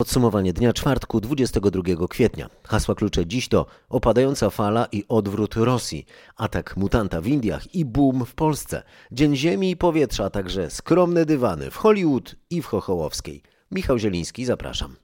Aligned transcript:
Podsumowanie 0.00 0.52
dnia 0.52 0.72
czwartku 0.72 1.20
22 1.20 1.82
kwietnia. 2.08 2.50
Hasła 2.64 2.94
klucze 2.94 3.26
dziś 3.26 3.48
to 3.48 3.66
opadająca 3.88 4.50
fala 4.50 4.86
i 4.92 5.04
odwrót 5.08 5.54
Rosji, 5.56 6.06
atak 6.36 6.76
mutanta 6.76 7.20
w 7.20 7.26
Indiach 7.26 7.74
i 7.74 7.84
boom 7.84 8.24
w 8.24 8.34
Polsce, 8.34 8.82
Dzień 9.12 9.36
Ziemi 9.36 9.70
i 9.70 9.76
Powietrza, 9.76 10.24
a 10.24 10.30
także 10.30 10.70
skromne 10.70 11.24
dywany 11.24 11.70
w 11.70 11.76
Hollywood 11.76 12.34
i 12.50 12.62
w 12.62 12.66
Chochołowskiej. 12.66 13.42
Michał 13.70 13.98
Zieliński, 13.98 14.44
zapraszam. 14.44 14.96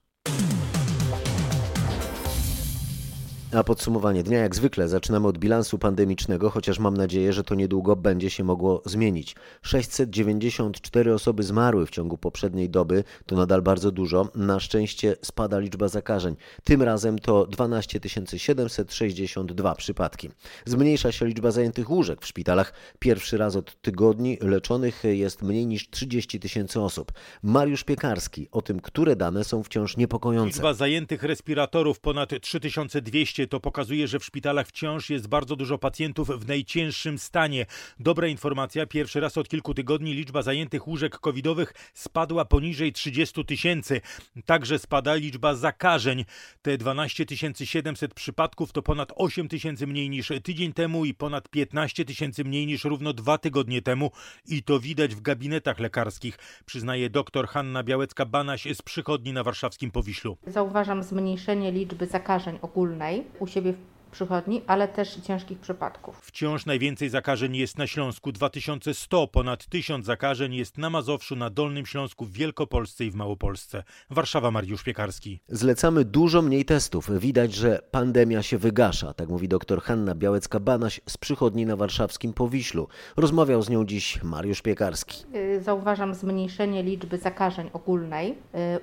A 3.56 3.64
podsumowanie 3.64 4.22
dnia 4.22 4.38
jak 4.38 4.54
zwykle 4.54 4.88
zaczynamy 4.88 5.28
od 5.28 5.38
bilansu 5.38 5.78
pandemicznego, 5.78 6.50
chociaż 6.50 6.78
mam 6.78 6.96
nadzieję, 6.96 7.32
że 7.32 7.44
to 7.44 7.54
niedługo 7.54 7.96
będzie 7.96 8.30
się 8.30 8.44
mogło 8.44 8.82
zmienić. 8.84 9.36
694 9.62 11.14
osoby 11.14 11.42
zmarły 11.42 11.86
w 11.86 11.90
ciągu 11.90 12.18
poprzedniej 12.18 12.70
doby, 12.70 13.04
to 13.26 13.36
nadal 13.36 13.62
bardzo 13.62 13.90
dużo. 13.90 14.28
Na 14.34 14.60
szczęście 14.60 15.16
spada 15.22 15.58
liczba 15.58 15.88
zakażeń. 15.88 16.36
Tym 16.64 16.82
razem 16.82 17.18
to 17.18 17.46
12 17.46 18.00
762 18.36 19.74
przypadki. 19.74 20.30
Zmniejsza 20.64 21.12
się 21.12 21.26
liczba 21.26 21.50
zajętych 21.50 21.90
łóżek 21.90 22.22
w 22.22 22.26
szpitalach. 22.26 22.72
Pierwszy 22.98 23.38
raz 23.38 23.56
od 23.56 23.82
tygodni 23.82 24.38
leczonych 24.40 25.02
jest 25.04 25.42
mniej 25.42 25.66
niż 25.66 25.90
30 25.90 26.40
tysięcy 26.40 26.80
osób. 26.80 27.12
Mariusz 27.42 27.84
Piekarski 27.84 28.48
o 28.52 28.62
tym, 28.62 28.80
które 28.80 29.16
dane 29.16 29.44
są 29.44 29.62
wciąż 29.62 29.96
niepokojące. 29.96 30.56
Liczba 30.56 30.74
zajętych 30.74 31.22
respiratorów 31.22 32.00
ponad 32.00 32.30
3200 32.40 33.45
to 33.46 33.60
pokazuje, 33.60 34.08
że 34.08 34.18
w 34.18 34.24
szpitalach 34.24 34.66
wciąż 34.66 35.10
jest 35.10 35.28
bardzo 35.28 35.56
dużo 35.56 35.78
pacjentów 35.78 36.28
w 36.28 36.48
najcięższym 36.48 37.18
stanie. 37.18 37.66
Dobra 38.00 38.28
informacja, 38.28 38.86
pierwszy 38.86 39.20
raz 39.20 39.38
od 39.38 39.48
kilku 39.48 39.74
tygodni 39.74 40.14
liczba 40.14 40.42
zajętych 40.42 40.88
łóżek 40.88 41.18
covidowych 41.18 41.74
spadła 41.94 42.44
poniżej 42.44 42.92
30 42.92 43.44
tysięcy. 43.44 44.00
Także 44.46 44.78
spada 44.78 45.14
liczba 45.14 45.54
zakażeń. 45.54 46.24
Te 46.62 46.78
12 46.78 47.24
700 47.64 48.14
przypadków 48.14 48.72
to 48.72 48.82
ponad 48.82 49.12
8 49.16 49.48
tysięcy 49.48 49.86
mniej 49.86 50.10
niż 50.10 50.32
tydzień 50.42 50.72
temu 50.72 51.04
i 51.04 51.14
ponad 51.14 51.48
15 51.48 52.04
tysięcy 52.04 52.44
mniej 52.44 52.66
niż 52.66 52.84
równo 52.84 53.12
dwa 53.12 53.38
tygodnie 53.38 53.82
temu. 53.82 54.10
I 54.48 54.62
to 54.62 54.80
widać 54.80 55.14
w 55.14 55.20
gabinetach 55.20 55.78
lekarskich, 55.78 56.38
przyznaje 56.66 57.10
dr 57.10 57.48
Hanna 57.48 57.82
Białecka-Banaś 57.84 58.74
z 58.74 58.82
przychodni 58.82 59.32
na 59.32 59.42
warszawskim 59.42 59.90
Powiślu. 59.90 60.36
Zauważam 60.46 61.02
zmniejszenie 61.02 61.72
liczby 61.72 62.06
zakażeń 62.06 62.58
ogólnej 62.62 63.24
u 63.38 63.46
siebie 63.46 63.72
w 63.72 63.76
przychodni, 64.16 64.62
ale 64.66 64.88
też 64.88 65.14
ciężkich 65.14 65.58
przypadków. 65.58 66.18
Wciąż 66.22 66.66
najwięcej 66.66 67.08
zakażeń 67.08 67.56
jest 67.56 67.78
na 67.78 67.86
Śląsku 67.86 68.32
2100, 68.32 69.28
ponad 69.28 69.66
1000 69.66 70.06
zakażeń 70.06 70.54
jest 70.54 70.78
na 70.78 70.90
Mazowszu, 70.90 71.36
na 71.36 71.50
Dolnym 71.50 71.86
Śląsku, 71.86 72.24
w 72.24 72.32
Wielkopolsce 72.32 73.04
i 73.04 73.10
w 73.10 73.14
Małopolsce. 73.14 73.82
Warszawa 74.10 74.50
Mariusz 74.50 74.82
Piekarski. 74.82 75.40
Zlecamy 75.48 76.04
dużo 76.04 76.42
mniej 76.42 76.64
testów. 76.64 77.10
Widać, 77.18 77.54
że 77.54 77.78
pandemia 77.90 78.42
się 78.42 78.58
wygasza, 78.58 79.14
tak 79.14 79.28
mówi 79.28 79.48
dr 79.48 79.82
Hanna 79.82 80.14
Białecka-Banaś 80.14 81.00
z 81.06 81.16
przychodni 81.16 81.66
na 81.66 81.76
warszawskim 81.76 82.32
Powiślu. 82.32 82.88
Rozmawiał 83.16 83.62
z 83.62 83.68
nią 83.70 83.84
dziś 83.84 84.22
Mariusz 84.22 84.62
Piekarski. 84.62 85.24
Y, 85.34 85.62
zauważam 85.62 86.14
zmniejszenie 86.14 86.82
liczby 86.82 87.18
zakażeń 87.18 87.70
ogólnej 87.72 88.30
y, 88.30 88.34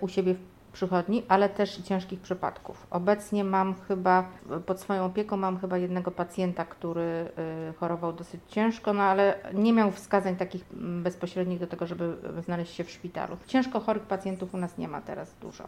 u 0.01 0.07
siebie 0.07 0.33
w 0.33 0.52
przychodni, 0.73 1.23
ale 1.27 1.49
też 1.49 1.77
ciężkich 1.77 2.19
przypadków. 2.19 2.87
Obecnie 2.89 3.43
mam 3.43 3.75
chyba, 3.87 4.29
pod 4.65 4.79
swoją 4.79 5.05
opieką 5.05 5.37
mam 5.37 5.59
chyba 5.59 5.77
jednego 5.77 6.11
pacjenta, 6.11 6.65
który 6.65 7.31
y, 7.69 7.73
chorował 7.73 8.13
dosyć 8.13 8.41
ciężko, 8.47 8.93
no 8.93 9.03
ale 9.03 9.39
nie 9.53 9.73
miał 9.73 9.91
wskazań 9.91 10.35
takich 10.35 10.65
mm, 10.73 11.03
bezpośrednich 11.03 11.59
do 11.59 11.67
tego, 11.67 11.87
żeby 11.87 12.15
znaleźć 12.45 12.73
się 12.73 12.83
w 12.83 12.91
szpitalu. 12.91 13.37
Ciężko 13.47 13.79
chorych 13.79 14.03
pacjentów 14.03 14.53
u 14.53 14.57
nas 14.57 14.77
nie 14.77 14.87
ma 14.87 15.01
teraz 15.01 15.35
dużo. 15.41 15.63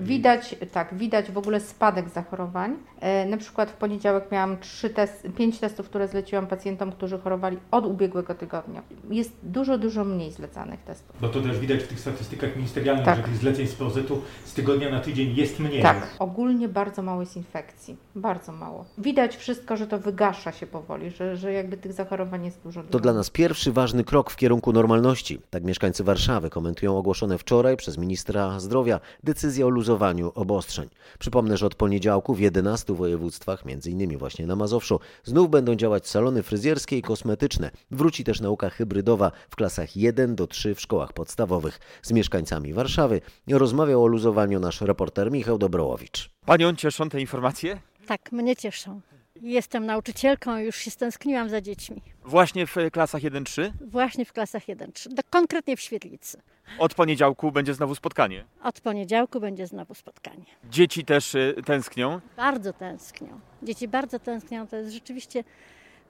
Widać, 0.00 0.56
tak, 0.72 0.94
widać 0.94 1.30
w 1.30 1.38
ogóle 1.38 1.60
spadek 1.60 2.08
zachorowań. 2.08 2.76
E, 3.00 3.26
na 3.26 3.36
przykład 3.36 3.70
w 3.70 3.74
poniedziałek 3.74 4.32
miałam 4.32 4.58
trzy 4.58 4.90
test, 4.90 5.28
pięć 5.36 5.58
testów, 5.58 5.88
które 5.88 6.08
zleciłam 6.08 6.46
pacjentom, 6.46 6.92
którzy 6.92 7.18
chorowali 7.18 7.56
od 7.70 7.86
ubiegłego 7.86 8.34
tygodnia. 8.34 8.82
Jest 9.10 9.32
dużo, 9.42 9.78
dużo 9.78 10.04
mniej 10.04 10.32
zlecanych 10.32 10.80
testów. 10.80 11.16
Bo 11.20 11.28
to 11.28 11.40
też 11.40 11.58
widać 11.58 11.82
w 11.82 11.88
tych 11.88 12.00
statystykach 12.00 12.56
ministerialnych, 12.56 13.04
Tak. 13.04 13.16
że 13.16 13.22
tych 13.22 13.36
zleceń 13.36 13.66
z 13.66 13.74
POZ-u 13.74 14.22
z 14.44 14.54
tygodnia 14.54 14.90
na 14.90 15.00
tydzień 15.00 15.36
jest 15.36 15.58
mniej. 15.58 15.82
Tak, 15.82 16.16
ogólnie 16.18 16.68
bardzo 16.68 17.02
mało 17.02 17.20
jest 17.20 17.36
infekcji. 17.36 17.96
Bardzo 18.14 18.52
mało. 18.52 18.84
Widać 18.98 19.36
wszystko, 19.36 19.76
że 19.76 19.86
to 19.86 19.98
wygasza 19.98 20.52
się 20.52 20.66
powoli, 20.66 21.10
że, 21.10 21.36
że 21.36 21.52
jakby 21.52 21.76
tych 21.76 21.92
zachorowań 21.92 22.44
jest 22.44 22.62
dużo. 22.62 22.82
To 22.82 22.86
dużo. 22.88 23.02
dla 23.02 23.12
nas 23.12 23.30
pierwszy 23.30 23.72
ważny 23.72 24.04
krok 24.04 24.30
w 24.30 24.36
kierunku 24.36 24.72
normalności. 24.72 25.40
Tak 25.50 25.64
mieszkańcy 25.64 26.04
Warszawy 26.04 26.50
komentują 26.50 26.98
ogłoszone 26.98 27.38
wczoraj 27.38 27.76
przez 27.76 27.98
ministra 27.98 28.60
zdrowia 28.60 29.00
decyzję 29.40 29.66
o 29.66 29.68
luzowaniu 29.68 30.32
obostrzeń. 30.34 30.88
Przypomnę, 31.18 31.56
że 31.56 31.66
od 31.66 31.74
poniedziałku 31.74 32.34
w 32.34 32.40
11 32.40 32.94
województwach, 32.94 33.62
m.in. 33.66 34.18
właśnie 34.18 34.46
na 34.46 34.56
Mazowszu, 34.56 35.00
znów 35.24 35.50
będą 35.50 35.74
działać 35.74 36.08
salony 36.08 36.42
fryzjerskie 36.42 36.98
i 36.98 37.02
kosmetyczne. 37.02 37.70
Wróci 37.90 38.24
też 38.24 38.40
nauka 38.40 38.70
hybrydowa 38.70 39.32
w 39.50 39.56
klasach 39.56 39.96
1 39.96 40.34
do 40.34 40.46
3 40.46 40.74
w 40.74 40.80
szkołach 40.80 41.12
podstawowych. 41.12 41.80
Z 42.02 42.12
mieszkańcami 42.12 42.72
Warszawy 42.72 43.20
rozmawiał 43.48 44.04
o 44.04 44.06
luzowaniu 44.06 44.60
nasz 44.60 44.80
reporter 44.80 45.32
Michał 45.32 45.58
Dobrołowicz. 45.58 46.30
Panią 46.46 46.76
cieszą 46.76 47.08
te 47.08 47.20
informacje? 47.20 47.80
Tak, 48.06 48.32
mnie 48.32 48.56
cieszą. 48.56 49.00
Jestem 49.42 49.86
nauczycielką, 49.86 50.56
już 50.58 50.76
się 50.76 50.90
stęskniłam 50.90 51.48
za 51.48 51.60
dziećmi. 51.60 52.02
Właśnie 52.24 52.66
w 52.66 52.76
klasach 52.92 53.22
1-3? 53.22 53.70
Właśnie 53.80 54.24
w 54.24 54.32
klasach 54.32 54.62
1-3, 54.66 55.08
do- 55.14 55.22
konkretnie 55.30 55.76
w 55.76 55.80
Świetlicy. 55.80 56.40
Od 56.78 56.94
poniedziałku 56.94 57.52
będzie 57.52 57.74
znowu 57.74 57.94
spotkanie. 57.94 58.44
Od 58.62 58.80
poniedziałku 58.80 59.40
będzie 59.40 59.66
znowu 59.66 59.94
spotkanie. 59.94 60.44
Dzieci 60.70 61.04
też 61.04 61.34
y, 61.34 61.54
tęsknią. 61.66 62.20
Bardzo 62.36 62.72
tęsknią. 62.72 63.40
Dzieci 63.62 63.88
bardzo 63.88 64.18
tęsknią, 64.18 64.66
to 64.66 64.76
jest 64.76 64.92
rzeczywiście, 64.92 65.44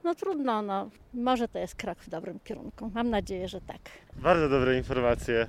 no 0.03 0.15
trudno, 0.15 0.61
no. 0.61 0.89
Może 1.13 1.47
to 1.47 1.59
jest 1.59 1.75
krok 1.75 1.99
w 1.99 2.09
dobrym 2.09 2.39
kierunku. 2.39 2.91
Mam 2.95 3.09
nadzieję, 3.09 3.47
że 3.47 3.61
tak. 3.61 3.79
Bardzo 4.15 4.49
dobre 4.49 4.77
informacje. 4.77 5.47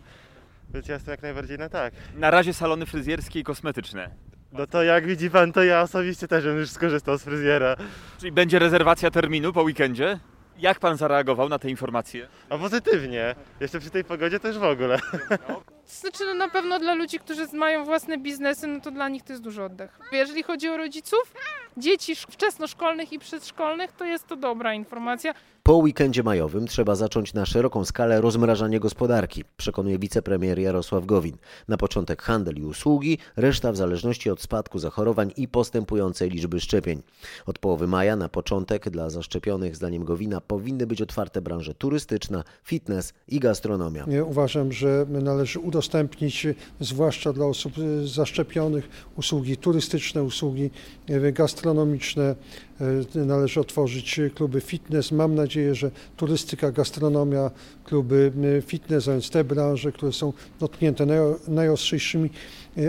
Więc 0.74 0.88
ja 0.88 0.94
jestem 0.94 1.10
jak 1.12 1.22
najbardziej 1.22 1.58
na 1.58 1.68
tak. 1.68 1.94
Na 2.14 2.30
razie 2.30 2.54
salony 2.54 2.86
fryzjerskie 2.86 3.40
i 3.40 3.44
kosmetyczne. 3.44 4.10
No 4.52 4.66
to 4.66 4.82
jak 4.82 5.06
widzi 5.06 5.30
pan, 5.30 5.52
to 5.52 5.64
ja 5.64 5.82
osobiście 5.82 6.28
też 6.28 6.44
bym 6.44 6.58
już 6.58 6.70
skorzystał 6.70 7.18
z 7.18 7.22
fryzjera. 7.22 7.76
Czyli 8.18 8.32
będzie 8.32 8.58
rezerwacja 8.58 9.10
terminu 9.10 9.52
po 9.52 9.62
weekendzie? 9.62 10.18
Jak 10.58 10.80
pan 10.80 10.96
zareagował 10.96 11.48
na 11.48 11.58
te 11.58 11.70
informacje? 11.70 12.28
A 12.48 12.58
pozytywnie. 12.58 13.34
Jeszcze 13.60 13.80
przy 13.80 13.90
tej 13.90 14.04
pogodzie 14.04 14.40
też 14.40 14.58
w 14.58 14.64
ogóle. 14.64 14.98
Znaczy 15.86 16.24
no 16.24 16.34
na 16.34 16.48
pewno 16.48 16.78
dla 16.78 16.94
ludzi, 16.94 17.18
którzy 17.18 17.46
mają 17.52 17.84
własne 17.84 18.18
biznesy, 18.18 18.66
no 18.66 18.80
to 18.80 18.90
dla 18.90 19.08
nich 19.08 19.22
to 19.22 19.32
jest 19.32 19.42
duży 19.42 19.62
oddech. 19.62 19.98
Jeżeli 20.12 20.42
chodzi 20.42 20.68
o 20.68 20.76
rodziców, 20.76 21.34
dzieci 21.76 22.12
sz- 22.12 22.32
wczesnoszkolnych 22.34 23.12
i 23.12 23.18
przedszkolnych, 23.18 23.92
to 23.92 24.04
jest 24.04 24.26
to 24.26 24.36
dobra 24.36 24.74
informacja. 24.74 25.34
Po 25.62 25.76
weekendzie 25.76 26.22
majowym 26.22 26.66
trzeba 26.66 26.94
zacząć 26.94 27.34
na 27.34 27.46
szeroką 27.46 27.84
skalę 27.84 28.20
rozmrażanie 28.20 28.80
gospodarki, 28.80 29.44
przekonuje 29.56 29.98
wicepremier 29.98 30.58
Jarosław 30.58 31.06
Gowin. 31.06 31.36
Na 31.68 31.76
początek 31.76 32.22
handel 32.22 32.54
i 32.56 32.64
usługi, 32.64 33.18
reszta 33.36 33.72
w 33.72 33.76
zależności 33.76 34.30
od 34.30 34.40
spadku 34.42 34.78
zachorowań 34.78 35.32
i 35.36 35.48
postępującej 35.48 36.30
liczby 36.30 36.60
szczepień. 36.60 37.02
Od 37.46 37.58
połowy 37.58 37.86
maja 37.86 38.16
na 38.16 38.28
początek 38.28 38.90
dla 38.90 39.10
zaszczepionych, 39.10 39.76
zdaniem 39.76 40.04
Gowina, 40.04 40.40
powinny 40.40 40.86
być 40.86 41.02
otwarte 41.02 41.40
branże 41.40 41.74
turystyczna, 41.74 42.44
fitness 42.64 43.12
i 43.28 43.40
gastronomia. 43.40 44.04
Ja 44.08 44.24
Uważam, 44.24 44.72
że 44.72 45.06
należy 45.08 45.60
udostępnić, 45.72 46.46
zwłaszcza 46.80 47.32
dla 47.32 47.46
osób 47.46 47.78
y, 47.78 48.08
zaszczepionych, 48.08 48.88
usługi 49.16 49.56
turystyczne, 49.56 50.22
usługi 50.22 50.70
y, 51.10 51.32
gastronomiczne. 51.32 52.34
Y, 53.16 53.24
Należy 53.26 53.60
otworzyć 53.60 54.20
kluby 54.34 54.60
fitness. 54.60 55.12
Mam 55.12 55.34
nadzieję, 55.34 55.74
że 55.74 55.90
turystyka, 56.16 56.72
gastronomia, 56.72 57.50
kluby 57.84 58.32
fitness, 58.66 59.08
a 59.08 59.12
więc 59.12 59.30
te 59.30 59.44
branże, 59.44 59.92
które 59.92 60.12
są 60.12 60.32
dotknięte 60.60 61.06
najo- 61.06 61.36
najostrzejszymi 61.48 62.30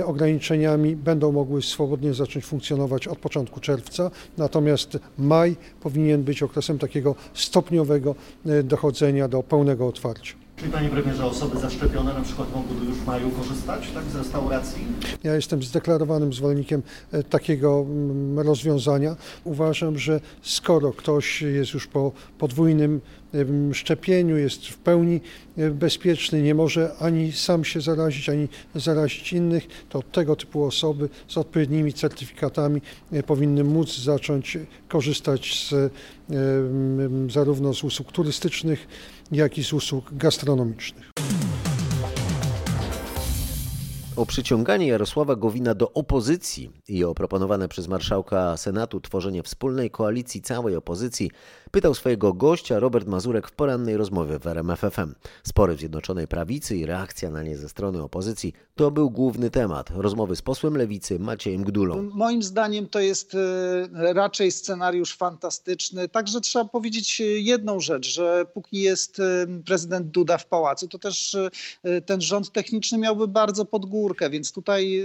ograniczeniami, 0.05 0.95
będą 0.95 1.31
mogły 1.31 1.61
swobodnie 1.61 2.13
zacząć 2.13 2.45
funkcjonować 2.45 3.07
od 3.07 3.17
początku 3.17 3.59
czerwca. 3.59 4.11
Natomiast 4.37 4.97
maj 5.17 5.55
powinien 5.81 6.23
być 6.23 6.43
okresem 6.43 6.79
takiego 6.79 7.15
stopniowego 7.33 8.15
dochodzenia 8.63 9.27
do 9.27 9.43
pełnego 9.43 9.87
otwarcia. 9.87 10.42
Czyli 10.55 10.71
panie 10.71 10.89
premierze, 10.89 11.25
osoby 11.25 11.59
zaszczepione 11.59 12.13
na 12.13 12.21
przykład 12.21 12.55
mogłyby 12.55 12.85
już 12.85 12.97
w 12.97 13.05
maju 13.05 13.29
korzystać 13.31 13.91
tak, 13.93 14.03
z 14.03 14.15
restauracji? 14.15 14.85
Ja 15.23 15.35
jestem 15.35 15.63
zdeklarowanym 15.63 16.33
zwolennikiem 16.33 16.83
e, 17.11 17.23
takiego 17.23 17.85
mm, 17.89 18.39
rozwiązania. 18.39 19.15
Uważam, 19.43 19.97
że 19.97 20.19
skoro 20.41 20.93
ktoś 20.93 21.41
jest 21.41 21.73
już 21.73 21.87
po 21.87 22.11
podwójnym 22.37 23.01
szczepieniu, 23.73 24.37
jest 24.37 24.65
w 24.65 24.77
pełni 24.77 25.21
e, 25.57 25.69
bezpieczny, 25.69 26.41
nie 26.41 26.55
może 26.55 26.95
ani 26.99 27.31
sam 27.31 27.65
się 27.65 27.81
zarazić, 27.81 28.29
ani 28.29 28.47
zarazić 28.75 29.33
innych, 29.33 29.67
to 29.89 30.01
tego 30.01 30.35
typu 30.35 30.63
osoby 30.63 31.09
z 31.27 31.37
odpowiednimi 31.37 31.93
certyfikatami 31.93 32.81
e, 33.11 33.23
powinny 33.23 33.63
móc 33.63 33.97
zacząć 33.97 34.57
korzystać 34.87 35.69
z, 35.69 35.93
zarówno 37.31 37.73
z 37.73 37.83
usług 37.83 38.11
turystycznych, 38.11 38.87
jak 39.31 39.57
i 39.57 39.63
z 39.63 39.73
usług 39.73 40.13
gastronomicznych. 40.13 41.12
O 44.15 44.25
przyciąganie 44.25 44.87
Jarosława 44.87 45.35
Gowina 45.35 45.75
do 45.75 45.93
opozycji 45.93 46.71
i 46.87 47.03
o 47.03 47.13
proponowane 47.13 47.67
przez 47.67 47.87
marszałka 47.87 48.57
Senatu 48.57 49.01
tworzenie 49.01 49.43
wspólnej 49.43 49.91
koalicji 49.91 50.41
całej 50.41 50.75
opozycji 50.75 51.31
pytał 51.71 51.93
swojego 51.93 52.33
gościa 52.33 52.79
Robert 52.79 53.07
Mazurek 53.07 53.47
w 53.47 53.51
porannej 53.51 53.97
rozmowie 53.97 54.39
w 54.39 54.47
RMFFM. 54.47 55.15
Spory 55.43 55.75
w 55.75 55.79
Zjednoczonej 55.79 56.27
Prawicy 56.27 56.77
i 56.77 56.85
reakcja 56.85 57.29
na 57.29 57.43
nie 57.43 57.57
ze 57.57 57.69
strony 57.69 58.03
opozycji 58.03 58.53
to 58.75 58.91
był 58.91 59.11
główny 59.11 59.49
temat 59.49 59.89
rozmowy 59.95 60.35
z 60.35 60.41
posłem 60.41 60.77
Lewicy 60.77 61.19
Maciejem 61.19 61.63
Gdulą. 61.63 62.09
Moim 62.13 62.43
zdaniem 62.43 62.87
to 62.87 62.99
jest 62.99 63.35
e, 63.35 64.13
raczej 64.13 64.51
scenariusz 64.51 65.17
fantastyczny. 65.17 66.09
Także 66.09 66.41
trzeba 66.41 66.65
powiedzieć 66.65 67.19
jedną 67.35 67.79
rzecz, 67.79 68.13
że 68.13 68.45
póki 68.53 68.81
jest 68.81 69.19
e, 69.19 69.47
prezydent 69.65 70.07
Duda 70.07 70.37
w 70.37 70.45
pałacu, 70.45 70.87
to 70.87 70.99
też 70.99 71.37
e, 71.83 72.01
ten 72.01 72.21
rząd 72.21 72.51
techniczny 72.51 72.97
miałby 72.97 73.27
bardzo 73.27 73.65
pod 73.65 73.85
górkę, 74.03 74.29
więc 74.29 74.51
tutaj 74.51 75.03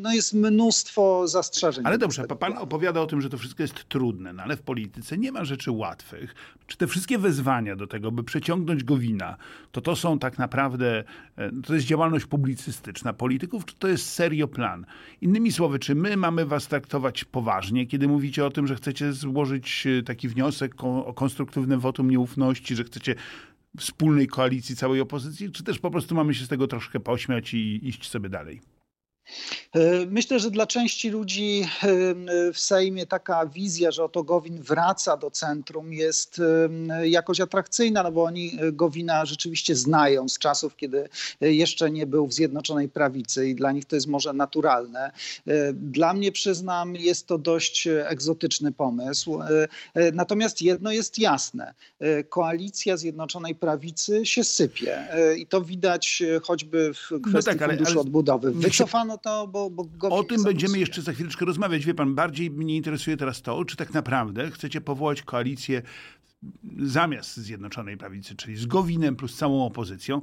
no, 0.00 0.12
jest 0.12 0.34
mnóstwo 0.34 1.28
zastrzeżeń. 1.28 1.86
Ale 1.86 1.98
dobrze, 1.98 2.24
pan 2.24 2.58
opowiada 2.58 3.00
o 3.00 3.06
tym, 3.06 3.20
że 3.20 3.30
to 3.30 3.38
wszystko 3.38 3.62
jest 3.62 3.88
trudne, 3.88 4.32
no 4.32 4.42
ale 4.42 4.56
w 4.56 4.62
polityce 4.62 5.18
nie 5.18 5.32
ma 5.32 5.44
rzeczy 5.44 5.70
łatwych. 5.70 6.34
Czy 6.66 6.76
te 6.76 6.86
wszystkie 6.86 7.18
wezwania 7.18 7.76
do 7.76 7.86
tego, 7.86 8.12
by 8.12 8.24
przeciągnąć 8.24 8.84
Gowina, 8.84 9.36
to 9.72 9.80
to 9.80 9.96
są 9.96 10.18
tak 10.18 10.38
naprawdę, 10.38 11.04
to 11.66 11.74
jest 11.74 11.86
działalność 11.86 12.26
publicystyczna 12.26 13.12
polityków, 13.12 13.64
czy 13.64 13.74
to 13.78 13.88
jest 13.88 14.10
serio 14.10 14.48
plan? 14.48 14.86
Innymi 15.20 15.52
słowy, 15.52 15.78
czy 15.78 15.94
my 15.94 16.16
mamy 16.16 16.46
was 16.46 16.68
traktować 16.68 17.24
poważnie, 17.24 17.86
kiedy 17.86 18.08
mówicie 18.08 18.46
o 18.46 18.50
tym, 18.50 18.66
że 18.66 18.76
chcecie 18.76 19.12
złożyć 19.12 19.86
taki 20.06 20.28
wniosek 20.28 20.84
o 20.84 21.14
konstruktywne 21.14 21.78
wotum 21.78 22.10
nieufności, 22.10 22.76
że 22.76 22.84
chcecie 22.84 23.14
wspólnej 23.78 24.26
koalicji 24.26 24.76
całej 24.76 25.00
opozycji, 25.00 25.52
czy 25.52 25.64
też 25.64 25.78
po 25.78 25.90
prostu 25.90 26.14
mamy 26.14 26.34
się 26.34 26.44
z 26.44 26.48
tego 26.48 26.66
troszkę 26.66 27.00
pośmiać 27.00 27.54
i 27.54 27.88
iść 27.88 28.10
sobie 28.10 28.28
dalej? 28.28 28.71
E, 29.74 30.06
myślę, 30.06 30.40
że 30.40 30.50
dla 30.50 30.66
części 30.66 31.10
ludzi 31.10 31.62
e, 31.62 31.86
w 32.52 32.58
Sejmie 32.58 33.06
taka 33.06 33.46
wizja, 33.46 33.90
że 33.90 34.04
oto 34.04 34.22
Gowin 34.22 34.62
wraca 34.62 35.16
do 35.16 35.30
centrum 35.30 35.92
jest 35.92 36.40
e, 36.90 37.08
jakoś 37.08 37.40
atrakcyjna, 37.40 38.02
no 38.02 38.12
bo 38.12 38.24
oni 38.24 38.58
Gowina 38.72 39.26
rzeczywiście 39.26 39.76
znają 39.76 40.28
z 40.28 40.38
czasów, 40.38 40.76
kiedy 40.76 41.08
jeszcze 41.40 41.90
nie 41.90 42.06
był 42.06 42.26
w 42.26 42.32
Zjednoczonej 42.32 42.88
Prawicy 42.88 43.48
i 43.48 43.54
dla 43.54 43.72
nich 43.72 43.84
to 43.84 43.96
jest 43.96 44.06
może 44.06 44.32
naturalne. 44.32 45.12
Dla 45.74 46.14
mnie, 46.14 46.32
przyznam, 46.32 46.96
jest 46.96 47.26
to 47.26 47.38
dość 47.38 47.88
egzotyczny 48.04 48.72
pomysł. 48.72 49.38
Natomiast 50.12 50.62
jedno 50.62 50.92
jest 50.92 51.18
jasne. 51.18 51.74
Koalicja 52.28 52.96
Zjednoczonej 52.96 53.54
Prawicy 53.54 54.26
się 54.26 54.44
sypie 54.44 55.08
i 55.38 55.46
to 55.46 55.60
widać 55.60 56.22
choćby 56.42 56.94
w 56.94 57.06
kwestii 57.06 57.32
no 57.32 57.42
tak, 57.42 57.62
ale, 57.62 57.72
Funduszu 57.72 57.92
ale 57.92 58.00
Odbudowy. 58.00 58.52
Wycofano 58.62 59.11
to, 59.18 59.48
bo, 59.48 59.70
bo 59.70 59.86
O 60.10 60.24
tym 60.24 60.42
będziemy 60.42 60.78
jeszcze 60.78 61.02
za 61.02 61.12
chwileczkę 61.12 61.44
rozmawiać. 61.44 61.86
Wie 61.86 61.94
pan, 61.94 62.14
bardziej 62.14 62.50
mnie 62.50 62.76
interesuje 62.76 63.16
teraz 63.16 63.42
to, 63.42 63.64
czy 63.64 63.76
tak 63.76 63.94
naprawdę 63.94 64.50
chcecie 64.50 64.80
powołać 64.80 65.22
koalicję 65.22 65.82
zamiast 66.78 67.36
Zjednoczonej 67.36 67.96
Prawicy, 67.96 68.36
czyli 68.36 68.56
z 68.56 68.66
Gowinem 68.66 69.16
plus 69.16 69.36
całą 69.36 69.66
opozycją. 69.66 70.22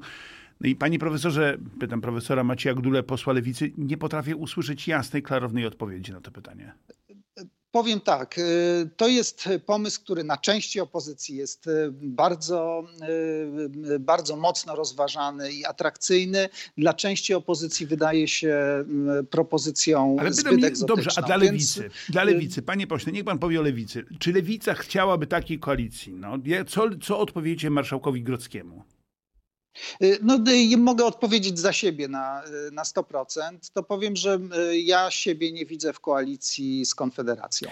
No 0.61 0.69
i 0.69 0.75
panie 0.75 0.99
profesorze, 0.99 1.57
pytam 1.79 2.01
profesora 2.01 2.43
Macieja 2.43 2.75
Gdule, 2.75 3.03
posła 3.03 3.33
Lewicy, 3.33 3.71
nie 3.77 3.97
potrafię 3.97 4.35
usłyszeć 4.35 4.87
jasnej, 4.87 5.23
klarownej 5.23 5.65
odpowiedzi 5.65 6.11
na 6.11 6.21
to 6.21 6.31
pytanie. 6.31 6.73
Powiem 7.71 8.01
tak, 8.01 8.37
y, 8.37 8.89
to 8.97 9.07
jest 9.07 9.49
pomysł, 9.65 10.01
który 10.01 10.23
na 10.23 10.37
części 10.37 10.79
opozycji 10.79 11.35
jest 11.35 11.67
y, 11.67 11.91
bardzo, 11.91 12.83
y, 13.89 13.99
bardzo 13.99 14.35
mocno 14.35 14.75
rozważany 14.75 15.51
i 15.51 15.65
atrakcyjny. 15.65 16.49
Dla 16.77 16.93
części 16.93 17.33
opozycji 17.33 17.85
wydaje 17.85 18.27
się 18.27 18.85
propozycją 19.29 20.17
Ale 20.19 20.33
zbyt 20.33 20.53
mi, 20.53 20.63
Dobrze, 20.87 21.09
a 21.15 21.21
dla 21.21 21.37
lewicy, 21.37 21.81
Więc... 21.81 21.93
dla 22.09 22.23
lewicy, 22.23 22.61
panie 22.61 22.87
pośle, 22.87 23.11
niech 23.11 23.23
pan 23.23 23.39
powie 23.39 23.59
o 23.59 23.63
lewicy. 23.63 24.05
Czy 24.19 24.33
lewica 24.33 24.73
chciałaby 24.73 25.27
takiej 25.27 25.59
koalicji? 25.59 26.13
No, 26.13 26.37
co, 26.67 26.89
co 27.01 27.19
odpowiecie 27.19 27.69
marszałkowi 27.69 28.23
Grockiemu? 28.23 28.83
Y, 30.01 30.19
no, 30.21 30.39
mogę 30.77 31.05
odpowiedzieć 31.05 31.59
za 31.59 31.73
siebie 31.73 32.07
na, 32.07 32.43
y, 32.67 32.71
na 32.71 32.83
100%. 32.83 33.73
To 33.73 33.83
powiem, 33.83 34.15
że 34.15 34.39
y, 34.71 34.79
ja 34.79 35.11
siebie 35.11 35.51
nie 35.51 35.65
widzę 35.65 35.93
w 35.93 35.99
koalicji 35.99 36.85
z 36.85 36.95
Konfederacją. 36.95 37.69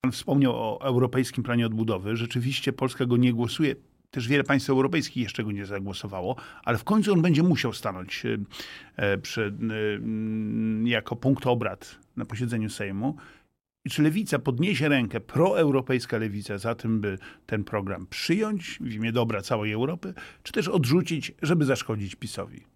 Pan 0.00 0.12
wspomniał 0.12 0.52
o 0.54 0.80
Europejskim 0.80 1.44
Planie 1.44 1.66
Odbudowy. 1.66 2.16
Rzeczywiście 2.16 2.72
Polska 2.72 3.06
go 3.06 3.16
nie 3.16 3.32
głosuje. 3.32 3.74
Też 4.10 4.28
wiele 4.28 4.44
państw 4.44 4.70
europejskich 4.70 5.22
jeszcze 5.22 5.44
go 5.44 5.52
nie 5.52 5.66
zagłosowało, 5.66 6.36
ale 6.64 6.78
w 6.78 6.84
końcu 6.84 7.12
on 7.12 7.22
będzie 7.22 7.42
musiał 7.42 7.72
stanąć 7.72 8.22
przed, 9.22 9.54
jako 10.84 11.16
punkt 11.16 11.46
obrad 11.46 11.98
na 12.16 12.24
posiedzeniu 12.24 12.70
Sejmu. 12.70 13.16
Czy 13.90 14.02
lewica 14.02 14.38
podniesie 14.38 14.88
rękę, 14.88 15.20
proeuropejska 15.20 16.18
lewica, 16.18 16.58
za 16.58 16.74
tym, 16.74 17.00
by 17.00 17.18
ten 17.46 17.64
program 17.64 18.06
przyjąć 18.06 18.78
w 18.80 18.92
imię 18.92 19.12
dobra 19.12 19.42
całej 19.42 19.72
Europy, 19.72 20.14
czy 20.42 20.52
też 20.52 20.68
odrzucić, 20.68 21.32
żeby 21.42 21.64
zaszkodzić 21.64 22.14
PiSowi? 22.14 22.75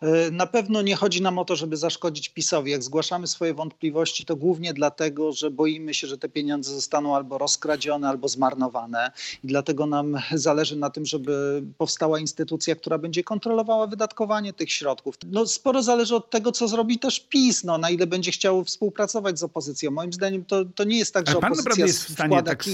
E, 0.00 0.30
na 0.30 0.46
pewno 0.46 0.82
nie 0.82 0.96
chodzi 0.96 1.22
nam 1.22 1.38
o 1.38 1.44
to, 1.44 1.56
żeby 1.56 1.76
zaszkodzić 1.76 2.28
PiSowi. 2.28 2.70
Jak 2.70 2.82
zgłaszamy 2.82 3.26
swoje 3.26 3.54
wątpliwości, 3.54 4.24
to 4.24 4.36
głównie 4.36 4.74
dlatego, 4.74 5.32
że 5.32 5.50
boimy 5.50 5.94
się, 5.94 6.06
że 6.06 6.18
te 6.18 6.28
pieniądze 6.28 6.74
zostaną 6.74 7.16
albo 7.16 7.38
rozkradzione, 7.38 8.08
albo 8.08 8.28
zmarnowane. 8.28 9.10
I 9.44 9.46
dlatego 9.46 9.86
nam 9.86 10.16
zależy 10.32 10.76
na 10.76 10.90
tym, 10.90 11.06
żeby 11.06 11.62
powstała 11.78 12.18
instytucja, 12.18 12.76
która 12.76 12.98
będzie 12.98 13.24
kontrolowała 13.24 13.86
wydatkowanie 13.86 14.52
tych 14.52 14.72
środków. 14.72 15.14
No, 15.26 15.46
sporo 15.46 15.82
zależy 15.82 16.14
od 16.16 16.30
tego, 16.30 16.52
co 16.52 16.68
zrobi 16.68 16.98
też 16.98 17.20
PiS, 17.20 17.64
no, 17.64 17.78
na 17.78 17.90
ile 17.90 18.06
będzie 18.06 18.30
chciał 18.30 18.64
współpracować 18.64 19.38
z 19.38 19.42
opozycją. 19.42 19.90
Moim 19.90 20.12
zdaniem 20.12 20.44
to, 20.44 20.64
to 20.64 20.84
nie 20.84 20.98
jest 20.98 21.14
tak, 21.14 21.28
że 21.28 21.36
pan 21.36 21.52
opozycja 21.52 21.86
jest 21.86 22.04
w 22.04 22.12
stanie 22.12 22.42
tak, 22.42 22.64
w 22.64 22.68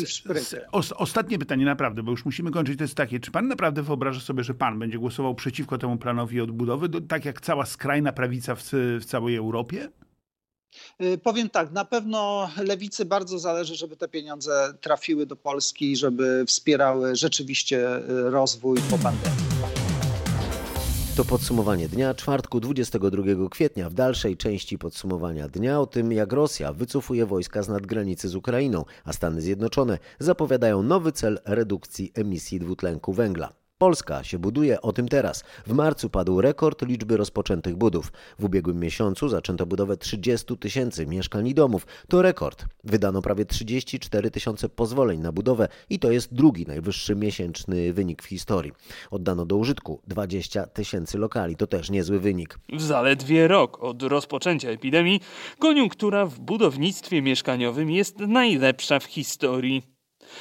Ostatnie 0.97 1.39
pytanie 1.39 1.65
naprawdę, 1.65 2.03
bo 2.03 2.11
już 2.11 2.25
musimy 2.25 2.51
kończyć, 2.51 2.79
to 2.79 2.85
jest 2.85 2.95
takie. 2.95 3.21
Czy 3.21 3.31
pan 3.31 3.49
naprawdę 3.49 3.83
wyobraża 3.83 4.21
sobie, 4.21 4.45
że 4.45 4.55
pan 4.55 4.79
będzie 4.79 4.99
głosował 4.99 5.35
przeciwko 5.35 5.79
temu 5.79 5.97
planowi 5.97 6.41
odbudowy? 6.41 6.74
Tak 7.09 7.25
jak 7.25 7.41
cała 7.41 7.67
skrajna 7.67 8.13
prawica 8.13 8.55
w, 8.55 8.63
w 9.01 9.05
całej 9.05 9.37
Europie? 9.37 9.89
Y, 11.03 11.19
powiem 11.19 11.51
tak, 11.51 11.73
na 11.73 11.85
pewno 11.85 12.51
lewicy 12.57 13.05
bardzo 13.05 13.39
zależy, 13.39 13.75
żeby 13.75 13.97
te 13.97 14.09
pieniądze 14.09 14.75
trafiły 14.81 15.27
do 15.27 15.37
Polski, 15.37 15.97
żeby 15.97 16.45
wspierały 16.47 17.17
rzeczywiście 17.17 17.97
y, 17.97 18.31
rozwój 18.31 18.79
po 18.91 18.99
pandemii. 18.99 19.45
To 21.17 21.25
podsumowanie 21.25 21.89
dnia 21.89 22.15
czwartku 22.15 22.61
22 22.61 23.23
kwietnia. 23.51 23.91
W 23.91 23.95
dalszej 23.95 24.37
części 24.37 24.79
podsumowania 24.79 25.49
dnia 25.49 25.81
o 25.81 25.87
tym, 25.87 26.13
jak 26.13 26.33
Rosja 26.33 26.73
wycofuje 26.73 27.27
wojska 27.27 27.63
z 27.63 27.69
nadgranicy 27.69 28.29
z 28.29 28.35
Ukrainą, 28.35 28.85
a 29.05 29.13
Stany 29.13 29.41
Zjednoczone 29.41 29.99
zapowiadają 30.19 30.83
nowy 30.83 31.13
cel 31.13 31.41
redukcji 31.45 32.13
emisji 32.15 32.61
dwutlenku 32.61 33.13
węgla. 33.13 33.64
Polska 33.85 34.25
się 34.25 34.39
buduje, 34.39 34.81
o 34.81 34.93
tym 34.93 35.09
teraz. 35.09 35.45
W 35.67 35.73
marcu 35.73 36.11
padł 36.11 36.41
rekord 36.41 36.83
liczby 36.83 37.17
rozpoczętych 37.17 37.77
budów. 37.77 38.13
W 38.39 38.45
ubiegłym 38.45 38.81
miesiącu 38.81 39.29
zaczęto 39.29 39.67
budowę 39.67 39.97
30 39.97 40.59
tysięcy 40.59 41.07
mieszkań 41.07 41.49
i 41.49 41.55
domów. 41.55 41.87
To 42.09 42.23
rekord. 42.23 42.65
Wydano 42.85 43.23
prawie 43.23 43.45
34 43.45 44.31
tysiące 44.31 44.69
pozwoleń 44.69 45.21
na 45.21 45.33
budowę 45.33 45.69
i 45.91 45.99
to 45.99 46.11
jest 46.11 46.35
drugi 46.35 46.67
najwyższy 46.67 47.17
miesięczny 47.17 47.93
wynik 47.93 48.23
w 48.23 48.27
historii. 48.27 48.73
Oddano 49.11 49.47
do 49.47 49.57
użytku 49.57 50.01
20 50.07 50.67
tysięcy 50.67 51.19
lokali. 51.19 51.57
To 51.57 51.67
też 51.67 51.91
niezły 51.91 52.21
wynik. 52.21 52.59
W 52.73 52.83
zaledwie 52.83 53.49
rok 53.49 53.83
od 53.83 54.03
rozpoczęcia 54.03 54.69
epidemii 54.69 55.21
koniunktura 55.59 56.27
w 56.27 56.41
budownictwie 56.41 57.23
mieszkaniowym 57.23 57.91
jest 57.91 58.19
najlepsza 58.19 59.01
w 59.01 59.05
historii. 59.05 59.94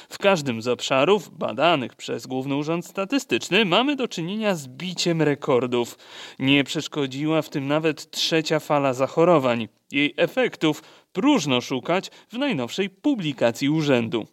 W 0.08 0.18
każdym 0.18 0.62
z 0.62 0.68
obszarów 0.68 1.38
badanych 1.38 1.94
przez 1.94 2.26
Główny 2.26 2.56
Urząd 2.56 2.86
Statystyczny 2.86 3.64
mamy 3.64 3.96
do 3.96 4.08
czynienia 4.08 4.54
z 4.54 4.68
biciem 4.68 5.22
rekordów. 5.22 5.98
Nie 6.38 6.64
przeszkodziła 6.64 7.42
w 7.42 7.48
tym 7.48 7.66
nawet 7.66 8.10
trzecia 8.10 8.60
fala 8.60 8.94
zachorowań. 8.94 9.68
Jej 9.92 10.14
efektów 10.16 10.82
próżno 11.12 11.60
szukać 11.60 12.10
w 12.28 12.38
najnowszej 12.38 12.90
publikacji 12.90 13.68
urzędu. 13.68 14.26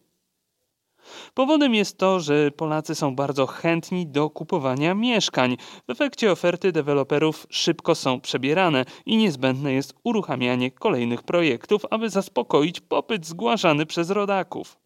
Powodem 1.33 1.75
jest 1.75 1.97
to, 1.97 2.19
że 2.19 2.51
Polacy 2.51 2.95
są 2.95 3.15
bardzo 3.15 3.47
chętni 3.47 4.07
do 4.07 4.29
kupowania 4.29 4.93
mieszkań. 4.93 5.57
W 5.87 5.89
efekcie 5.89 6.31
oferty 6.31 6.71
deweloperów 6.71 7.47
szybko 7.49 7.95
są 7.95 8.21
przebierane 8.21 8.85
i 9.05 9.17
niezbędne 9.17 9.73
jest 9.73 9.93
uruchamianie 10.03 10.71
kolejnych 10.71 11.23
projektów, 11.23 11.85
aby 11.89 12.09
zaspokoić 12.09 12.79
popyt 12.79 13.25
zgłaszany 13.25 13.85
przez 13.85 14.09
rodaków. 14.09 14.80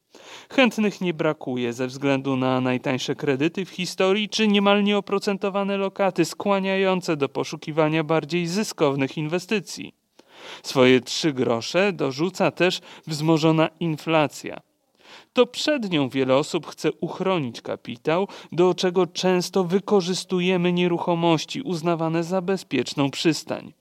Chętnych 0.50 1.02
nie 1.02 1.14
brakuje 1.14 1.74
ze 1.74 1.88
względu 1.88 2.36
na 2.36 2.62
najtańsze 2.62 3.16
kredyty 3.16 3.66
w 3.66 3.70
historii 3.70 4.30
czy 4.30 4.48
niemal 4.48 4.84
nieoprocentowane 4.84 5.78
lokaty 5.78 6.26
skłaniające 6.26 7.18
do 7.18 7.30
poszukiwania 7.30 8.04
bardziej 8.04 8.48
zyskownych 8.48 9.18
inwestycji. 9.18 9.94
Swoje 10.64 11.02
trzy 11.02 11.34
grosze 11.34 11.94
dorzuca 11.94 12.52
też 12.52 12.82
wzmożona 13.08 13.70
inflacja. 13.80 14.62
to 15.34 15.46
przed 15.46 15.92
nią 15.92 16.10
wiele 16.10 16.36
osób 16.36 16.68
chce 16.68 16.92
uchronić 16.94 17.62
kapitał, 17.62 18.28
do 18.52 18.74
czego 18.74 19.08
często 19.08 19.64
wykorzystujemy 19.64 20.74
nieruchomości 20.74 21.62
uznawane 21.62 22.24
za 22.24 22.42
bezpieczną 22.42 23.12
przystań. 23.12 23.74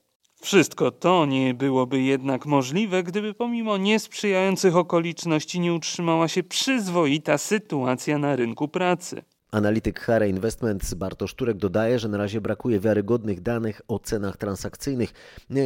Wszystko 0.45 0.91
to 0.91 1.25
nie 1.25 1.53
byłoby 1.53 2.01
jednak 2.01 2.45
możliwe, 2.45 3.03
gdyby 3.03 3.33
pomimo 3.33 3.77
niesprzyjających 3.77 4.75
okoliczności 4.75 5.59
nie 5.59 5.73
utrzymała 5.73 6.27
się 6.27 6.43
przyzwoita 6.43 7.37
sytuacja 7.37 8.17
na 8.17 8.35
rynku 8.35 8.67
pracy. 8.67 9.23
Analityk 9.51 9.99
Hare 9.99 10.29
Investments 10.29 10.93
Bartosz 10.93 11.33
Turek 11.33 11.57
dodaje, 11.57 11.99
że 11.99 12.07
na 12.07 12.17
razie 12.17 12.41
brakuje 12.41 12.79
wiarygodnych 12.79 13.41
danych 13.41 13.81
o 13.87 13.99
cenach 13.99 14.37
transakcyjnych, 14.37 15.13